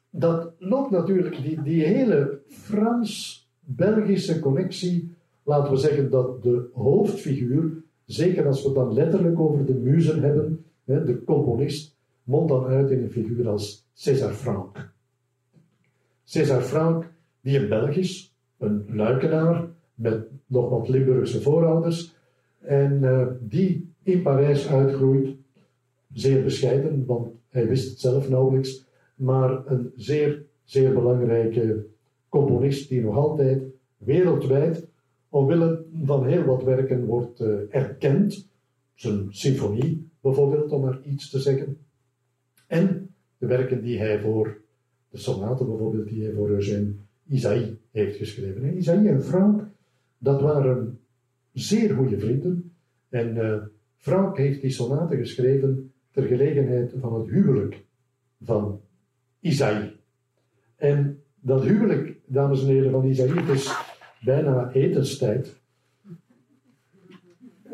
[0.09, 5.14] dat loopt natuurlijk, die, die hele Frans-Belgische connectie,
[5.45, 10.65] laten we zeggen dat de hoofdfiguur, zeker als we dan letterlijk over de muzen hebben,
[10.85, 14.93] de componist, mondt dan uit in een figuur als César Franck.
[16.23, 22.15] César Franck, die een Belg is, een luikenaar, met nog wat Limburgse voorouders,
[22.59, 25.35] en uh, die in Parijs uitgroeit,
[26.13, 28.85] zeer bescheiden, want hij wist het zelf nauwelijks,
[29.15, 31.85] maar een zeer, zeer belangrijke
[32.29, 33.63] componist die nog altijd
[33.97, 34.87] wereldwijd,
[35.35, 38.49] omwille van heel wat werken, wordt uh, erkend.
[38.93, 41.77] Zijn symfonie bijvoorbeeld, om maar iets te zeggen.
[42.67, 44.61] En de werken die hij voor,
[45.09, 46.93] de sonaten bijvoorbeeld, die hij voor Eugène
[47.27, 48.63] Isaïe heeft geschreven.
[48.63, 49.67] En Isaïe en Frank,
[50.17, 50.99] dat waren
[51.53, 52.71] zeer goede vrienden.
[53.09, 53.61] En uh,
[53.95, 57.83] Frank heeft die sonaten geschreven ter gelegenheid van het huwelijk
[58.41, 58.81] van
[59.39, 59.95] Isaïe.
[60.75, 63.94] En dat huwelijk, dames en heren, van Isaïe, is
[64.25, 65.61] bijna etenstijd.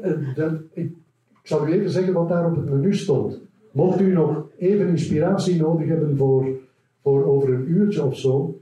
[0.03, 0.91] Uh, dat, ik,
[1.29, 3.41] ik zal u even zeggen wat daar op het menu stond.
[3.71, 6.59] Mocht u nog even inspiratie nodig hebben voor,
[7.01, 8.61] voor over een uurtje of zo.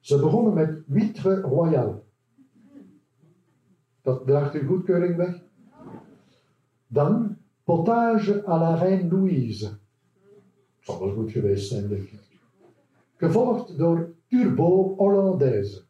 [0.00, 2.02] Ze begonnen met Huître Royale.
[4.02, 5.42] Dat draagt uw goedkeuring weg.
[6.86, 9.70] Dan potage à la reine Louise.
[10.80, 12.38] Zal wel goed geweest zijn, denk ik.
[13.16, 15.83] Gevolgd door turbo Hollandaise.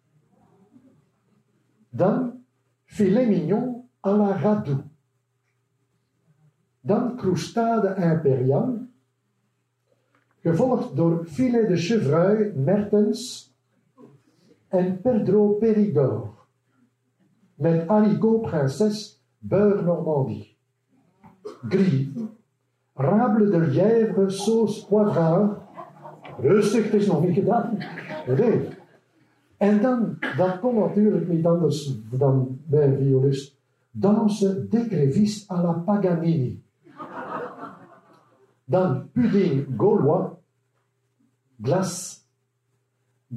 [1.95, 2.43] Dan
[2.91, 4.83] filet mignon à la radou.
[6.83, 8.89] Dan croustade impériale.
[10.43, 13.55] Gevolgd door filet de chevreuil Mertens
[14.69, 16.35] en Pedro Perigord
[17.55, 20.57] met haricot prinses beurre Normandie.
[21.69, 22.09] Gris,
[22.95, 25.63] rable de lièvre sauce poivre.
[26.41, 27.79] Rustig, het is nog niet gedaan.
[28.27, 28.69] Nee.
[29.57, 33.57] En dan, dat kon natuurlijk niet anders dan bij een violist,
[33.91, 36.63] dansen d'écrevisse à la Paganini.
[38.65, 40.31] Dan pudding gaulois,
[41.63, 42.19] glace,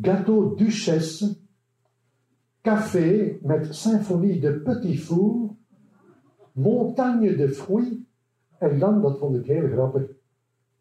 [0.02, 1.38] gâteau duchesse,
[2.62, 5.56] café met symphonie de petit four,
[6.52, 7.96] montagne de fruits,
[8.58, 10.04] en dan, dat vond ik heel grappig,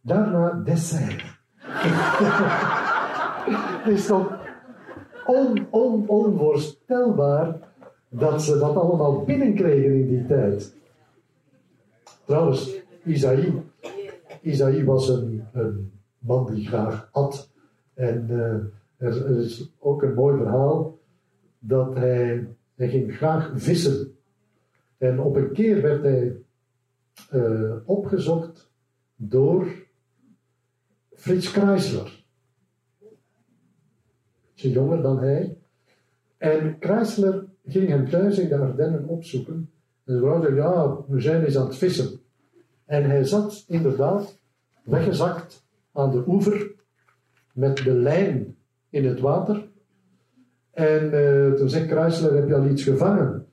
[0.00, 1.24] daarna dessert.
[3.86, 4.45] Is toch
[5.26, 7.58] on, on, onvoorstelbaar
[8.08, 10.74] dat ze dat allemaal binnenkregen in die tijd.
[12.24, 13.62] Trouwens, Isaïe,
[14.40, 17.50] Isaïe was een, een man die graag at.
[17.94, 20.98] En uh, er, is ook een mooi verhaal
[21.58, 24.16] dat hij, ging graag vissen.
[24.98, 26.36] En op een keer werd hij
[27.32, 28.70] uh, opgezocht
[29.16, 29.66] door
[31.14, 32.24] Frits Chrysler.
[34.56, 35.56] Ietsje jonger dan hij.
[36.38, 39.70] En Chrysler ging hem thuis in de Ardennen opzoeken.
[40.04, 42.20] En ze zei, ja, we zijn eens aan het vissen.
[42.84, 44.38] En hij zat inderdaad
[44.82, 46.70] weggezakt aan de oever
[47.52, 48.56] met de lijn
[48.90, 49.68] in het water.
[50.70, 53.46] En uh, toen zei Chrysler, heb je al iets gevangen?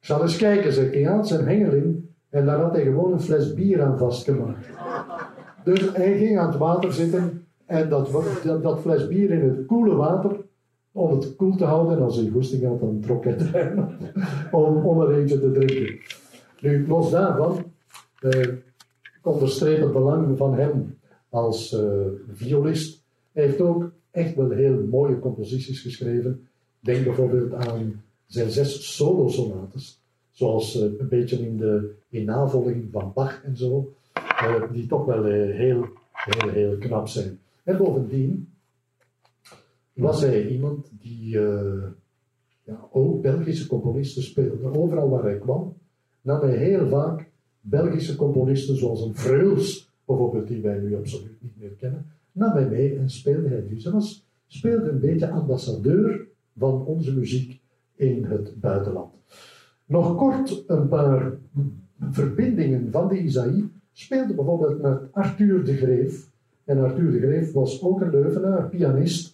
[0.00, 1.02] Ik zal eens kijken, zegt hij.
[1.02, 4.66] Had zijn hengeling en daar had hij gewoon een fles bier aan vastgemaakt.
[5.64, 8.10] Dus hij ging aan het water zitten en dat,
[8.62, 10.43] dat fles bier in het koele water,
[10.94, 11.96] om het koel te houden.
[11.96, 13.74] En als hij goesting had, dan trok hij
[14.52, 15.98] om, om er eentje te drinken.
[16.60, 17.64] Nu, los daarvan,
[18.20, 18.62] ik
[19.22, 23.02] onderstreep het belang van hem als uh, violist.
[23.32, 26.48] Hij heeft ook echt wel heel mooie composities geschreven.
[26.80, 33.12] Denk bijvoorbeeld aan zijn zes solo-sonates, zoals uh, een beetje in, de, in navolging van
[33.14, 33.92] Bach en zo,
[34.42, 37.38] uh, die toch wel uh, heel, heel, heel knap zijn.
[37.62, 38.53] En bovendien
[39.94, 41.28] was hij iemand die
[42.64, 44.78] ja, ook Belgische componisten speelde.
[44.78, 45.76] Overal waar hij kwam,
[46.20, 47.30] nam hij heel vaak
[47.60, 52.68] Belgische componisten, zoals een Freuls, bijvoorbeeld, die wij nu absoluut niet meer kennen, nam hij
[52.68, 53.80] mee en speelde hij die.
[53.80, 56.26] Ze was, speelde een beetje ambassadeur
[56.58, 57.60] van onze muziek
[57.94, 59.12] in het buitenland.
[59.84, 61.32] Nog kort een paar
[62.10, 66.32] verbindingen van de Isaïe speelde bijvoorbeeld met Arthur de Greef,
[66.64, 69.33] En Arthur de Greef was ook een Leuvenaar, pianist,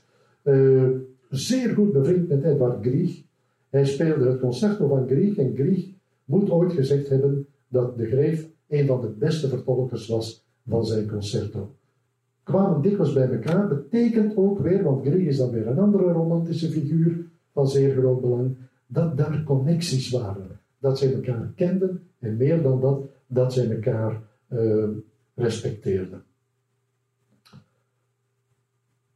[0.51, 0.89] uh,
[1.31, 3.23] zeer goed bevriend met Edward Grieg.
[3.71, 5.89] Hij speelde het concerto van Grieg en Grieg
[6.25, 11.09] moet ooit gezegd hebben dat de Greef een van de beste vertolkers was van zijn
[11.09, 11.75] concerto.
[12.43, 16.71] Kwamen dikwijls bij elkaar, betekent ook weer, want Grieg is dan weer een andere romantische
[16.71, 20.61] figuur van zeer groot belang, dat daar connecties waren.
[20.79, 24.89] Dat zij elkaar kenden en meer dan dat, dat zij elkaar uh,
[25.35, 26.23] respecteerden.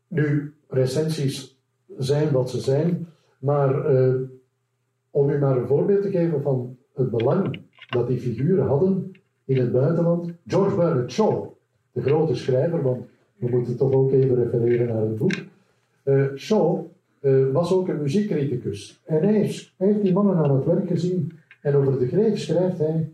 [0.08, 1.58] Nu, recensies
[1.98, 3.06] zijn wat ze zijn,
[3.38, 4.14] maar uh,
[5.10, 9.12] om u maar een voorbeeld te geven van het belang dat die figuren hadden
[9.44, 10.32] in het buitenland.
[10.46, 11.44] George Bernard Shaw,
[11.92, 13.06] de grote schrijver, want
[13.36, 15.32] we moeten toch ook even refereren naar het boek.
[16.04, 16.84] Uh, Shaw
[17.20, 19.00] uh, was ook een muziekcriticus.
[19.04, 21.32] En hij heeft, hij heeft die mannen aan het werk gezien.
[21.60, 23.10] En over de greep schrijft hij: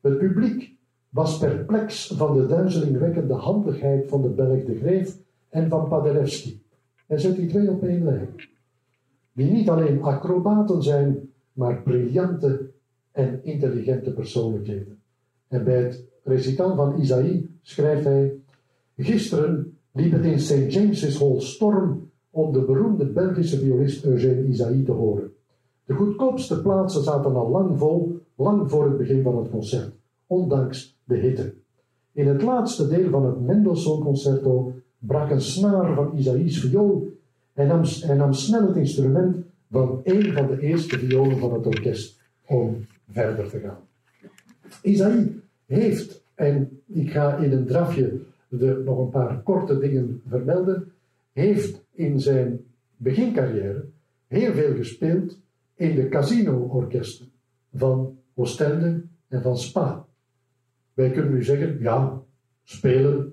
[0.00, 0.74] Het publiek
[1.08, 5.16] was perplex van de duizelingwekkende handigheid van de Belg de Greef
[5.48, 6.62] en van Paderewski.
[7.06, 8.28] En zet die twee op één lijn.
[9.32, 12.70] Die niet alleen acrobaten zijn, maar briljante
[13.12, 14.98] en intelligente persoonlijkheden.
[15.48, 18.34] En bij het recital van Isaïe schrijft hij:
[18.96, 20.72] Gisteren liep het in St.
[20.72, 25.32] James's Hall storm om de beroemde Belgische violist Eugène Isaïe te horen.
[25.84, 29.92] De goedkoopste plaatsen zaten al lang vol, lang voor het begin van het concert,
[30.26, 31.54] ondanks de hitte.
[32.12, 37.18] In het laatste deel van het Mendelssohn-concerto brak een snaar van Isaïe's viool
[37.52, 39.36] en nam, en snel het instrument
[39.70, 43.78] van een van de eerste violen van het orkest om verder te gaan.
[44.82, 50.92] Isaïe heeft, en ik ga in een drafje de, nog een paar korte dingen vermelden,
[51.32, 52.60] heeft in zijn
[52.96, 53.84] begincarrière
[54.26, 55.38] heel veel gespeeld
[55.74, 57.26] in de casino-orkesten
[57.74, 60.06] van Oostende en van Spa.
[60.94, 62.22] Wij kunnen nu zeggen, ja,
[62.64, 63.32] spelen.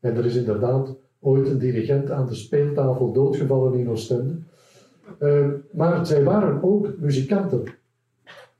[0.00, 4.34] En er is inderdaad ooit een dirigent aan de speeltafel doodgevallen in Oostende.
[5.20, 7.64] Uh, maar zij waren ook muzikanten.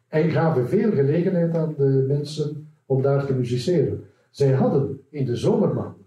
[0.08, 4.04] En gaven veel gelegenheid aan de mensen om daar te musiceren.
[4.30, 6.04] Zij hadden in de zomermaanden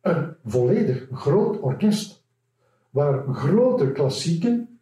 [0.00, 2.24] een volledig groot orkest,
[2.90, 4.78] waar grote klassieken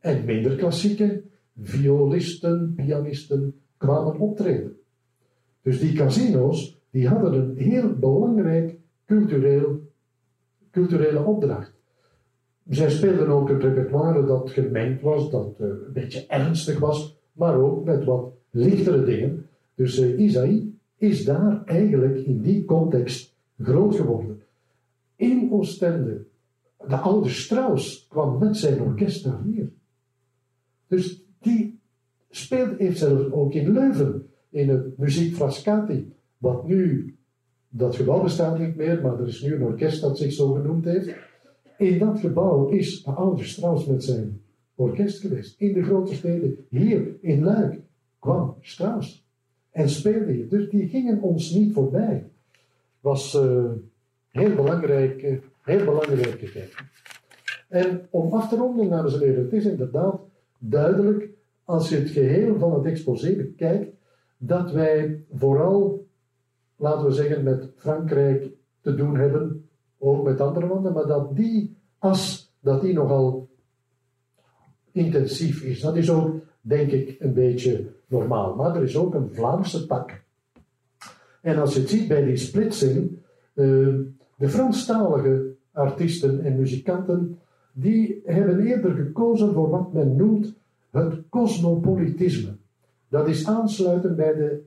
[0.00, 1.22] en minder klassieke
[1.62, 4.76] violisten, pianisten kwamen optreden.
[5.62, 9.85] Dus die casino's die hadden een heel belangrijk cultureel,
[10.76, 11.72] culturele opdracht.
[12.68, 17.58] Zij speelden ook een repertoire dat gemengd was, dat uh, een beetje ernstig was, maar
[17.58, 19.46] ook met wat lichtere dingen.
[19.74, 24.42] Dus uh, Isaïe is daar eigenlijk in die context groot geworden.
[25.16, 26.24] In Oostende,
[26.88, 29.70] de oude Strauss kwam met zijn orkest daar neer.
[30.86, 31.78] Dus die
[32.30, 37.15] speelt, heeft zelfs ook in Leuven, in het Muziek Frascati, wat nu,
[37.76, 40.84] dat gebouw bestaat niet meer, maar er is nu een orkest dat zich zo genoemd
[40.84, 41.14] heeft.
[41.78, 44.40] In dat gebouw is de oude Strauss met zijn
[44.74, 45.60] orkest geweest.
[45.60, 47.80] In de grote steden, hier in Luik,
[48.18, 49.26] kwam Strauss
[49.70, 50.48] en speelde hier.
[50.48, 52.24] Dus die gingen ons niet voorbij.
[53.00, 53.64] Was uh,
[54.28, 56.74] heel belangrijk, uh, heel belangrijk.
[57.68, 60.20] En om af te ronden, dames en heren, het is inderdaad
[60.58, 61.28] duidelijk,
[61.64, 63.94] als je het geheel van het exposé bekijkt,
[64.38, 66.05] dat wij vooral,
[66.76, 68.48] laten we zeggen, met Frankrijk
[68.80, 69.68] te doen hebben,
[69.98, 73.48] ook met andere landen, maar dat die as, dat die nogal
[74.92, 75.80] intensief is.
[75.80, 78.54] Dat is ook, denk ik, een beetje normaal.
[78.54, 80.22] Maar er is ook een Vlaamse tak.
[81.40, 83.10] En als je het ziet bij die splitsing,
[83.54, 83.94] uh,
[84.36, 87.38] de Franstalige artiesten en muzikanten,
[87.72, 90.54] die hebben eerder gekozen voor wat men noemt
[90.90, 92.56] het cosmopolitisme.
[93.08, 94.65] Dat is aansluiten bij de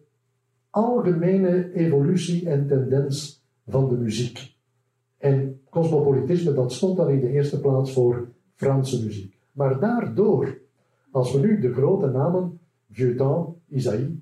[0.70, 4.56] algemene evolutie en tendens van de muziek.
[5.18, 9.40] En cosmopolitisme, dat stond dan in de eerste plaats voor Franse muziek.
[9.52, 10.58] Maar daardoor,
[11.12, 12.60] als we nu de grote namen,
[12.92, 14.20] Vieuxtemps, Isaïe,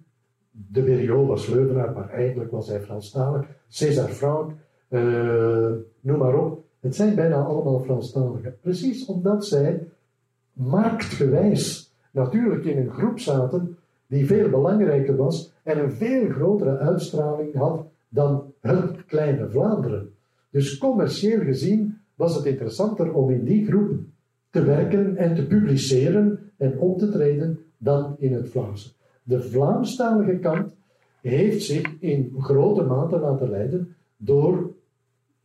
[0.52, 4.52] de Berriot was Leuvenaar, maar eigenlijk was hij Franstalig, César Franck,
[4.90, 6.66] uh, noem maar op.
[6.80, 8.58] Het zijn bijna allemaal Franstaligen.
[8.62, 9.88] Precies omdat zij
[10.54, 13.77] marktgewijs natuurlijk in een groep zaten
[14.08, 20.14] die veel belangrijker was en een veel grotere uitstraling had dan het kleine Vlaanderen.
[20.50, 24.00] Dus commercieel gezien was het interessanter om in die groep
[24.50, 28.90] te werken en te publiceren en op te treden dan in het Vlaamse.
[29.24, 30.76] De Vlaamstalige kant
[31.22, 34.72] heeft zich in grote mate laten leiden door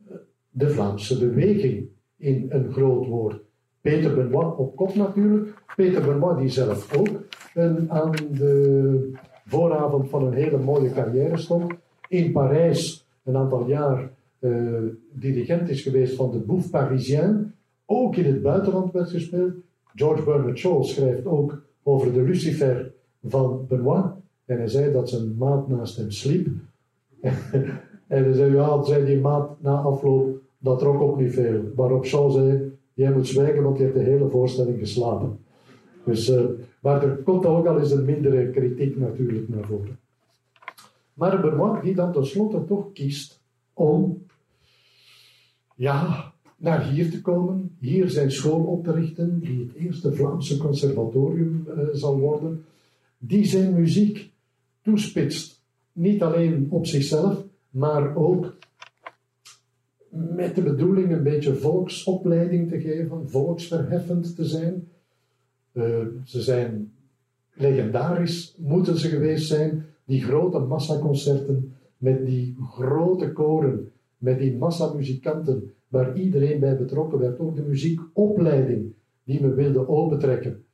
[0.08, 0.16] eh,
[0.50, 3.40] de Vlaamse beweging in een groot woord.
[3.80, 5.54] Peter Benoit op kop natuurlijk.
[5.76, 7.08] Peter Benoit die zelf ook
[7.54, 9.10] een, aan de
[9.46, 11.72] vooravond van een hele mooie carrière stond.
[12.08, 14.78] In Parijs een aantal jaar uh,
[15.12, 17.52] dirigent is geweest van de Bouffe Parisien,
[17.86, 19.52] ook in het buitenland werd gespeeld.
[19.94, 22.92] George Bernard Shaw schrijft ook over de Lucifer
[23.26, 24.04] van Benoit.
[24.44, 26.48] En hij zei dat zijn maat naast hem sliep.
[27.20, 31.60] en hij zei, ja, zei die maat na afloop, dat trok ook niet veel.
[31.74, 35.38] Waarop Shaw zei, jij moet zwijgen, want je hebt de hele voorstelling geslapen.
[36.04, 36.40] Dus, uh,
[36.82, 39.98] maar er komt ook al eens een mindere kritiek natuurlijk naar voren.
[41.14, 43.40] Maar Benoit die dan tenslotte toch kiest
[43.72, 44.26] om
[45.74, 50.56] ja, naar hier te komen, hier zijn school op te richten, die het eerste Vlaamse
[50.56, 52.64] conservatorium uh, zal worden,
[53.18, 54.30] die zijn muziek
[54.82, 55.60] toespitst.
[55.92, 58.56] Niet alleen op zichzelf, maar ook
[60.08, 64.88] met de bedoeling een beetje volksopleiding te geven, volksverheffend te zijn.
[65.72, 65.84] Uh,
[66.24, 66.92] ze zijn
[67.52, 75.72] legendarisch, moeten ze geweest zijn, die grote massaconcerten met die grote koren, met die massamuzikanten,
[75.88, 78.92] waar iedereen bij betrokken werd, ook de muziekopleiding
[79.24, 80.64] die we wilden opentrekken.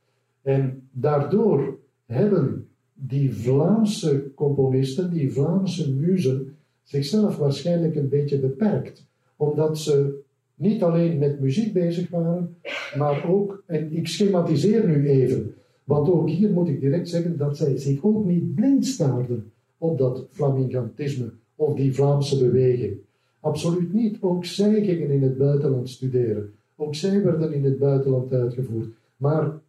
[0.41, 9.05] En daardoor hebben die Vlaamse componisten, die Vlaamse muzen, zichzelf waarschijnlijk een beetje beperkt.
[9.35, 10.19] Omdat ze
[10.59, 12.55] niet alleen met muziek bezig waren,
[12.97, 15.53] maar ook, en ik schematiseer nu even,
[15.83, 19.97] want ook hier moet ik direct zeggen dat zij zich ook niet blind staarden op
[19.97, 22.97] dat flamingantisme of die Vlaamse beweging.
[23.39, 24.17] Absoluut niet.
[24.21, 26.53] Ook zij gingen in het buitenland studeren.
[26.75, 28.87] Ook zij werden in het buitenland uitgevoerd.
[29.17, 29.59] Maar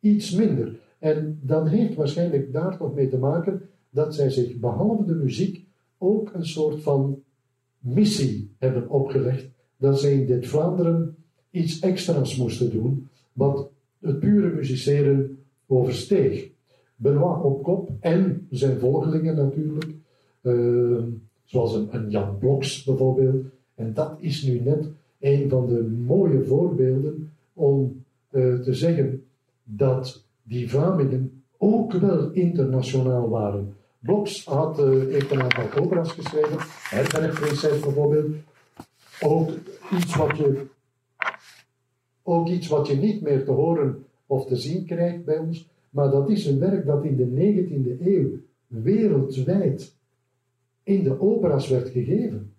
[0.00, 0.76] iets minder.
[0.98, 5.64] En dat heeft waarschijnlijk daar toch mee te maken dat zij zich behalve de muziek
[5.98, 7.22] ook een soort van
[7.78, 9.48] missie hebben opgelegd.
[9.84, 11.16] Dat ze in dit Vlaanderen
[11.50, 13.68] iets extra's moesten doen, wat
[14.00, 16.48] het pure musiceren oversteeg.
[16.96, 19.90] Benoit op kop en zijn volgelingen natuurlijk,
[20.42, 21.02] uh,
[21.44, 23.44] zoals een, Jan Bloks bijvoorbeeld.
[23.74, 24.88] En dat is nu net
[25.20, 29.24] een van de mooie voorbeelden om uh, te zeggen
[29.64, 33.74] dat die Vlamingen ook wel internationaal waren.
[33.98, 36.56] Bloks had, heeft een aantal operas geschreven,
[36.88, 38.34] Herbergprinses bijvoorbeeld.
[39.26, 39.50] Ook
[39.92, 40.66] iets wat je
[42.22, 45.68] ook iets wat je niet meer te horen of te zien krijgt bij ons.
[45.90, 48.30] Maar dat is een werk dat in de 19e eeuw
[48.66, 49.94] wereldwijd
[50.82, 52.52] in de opera's werd gegeven.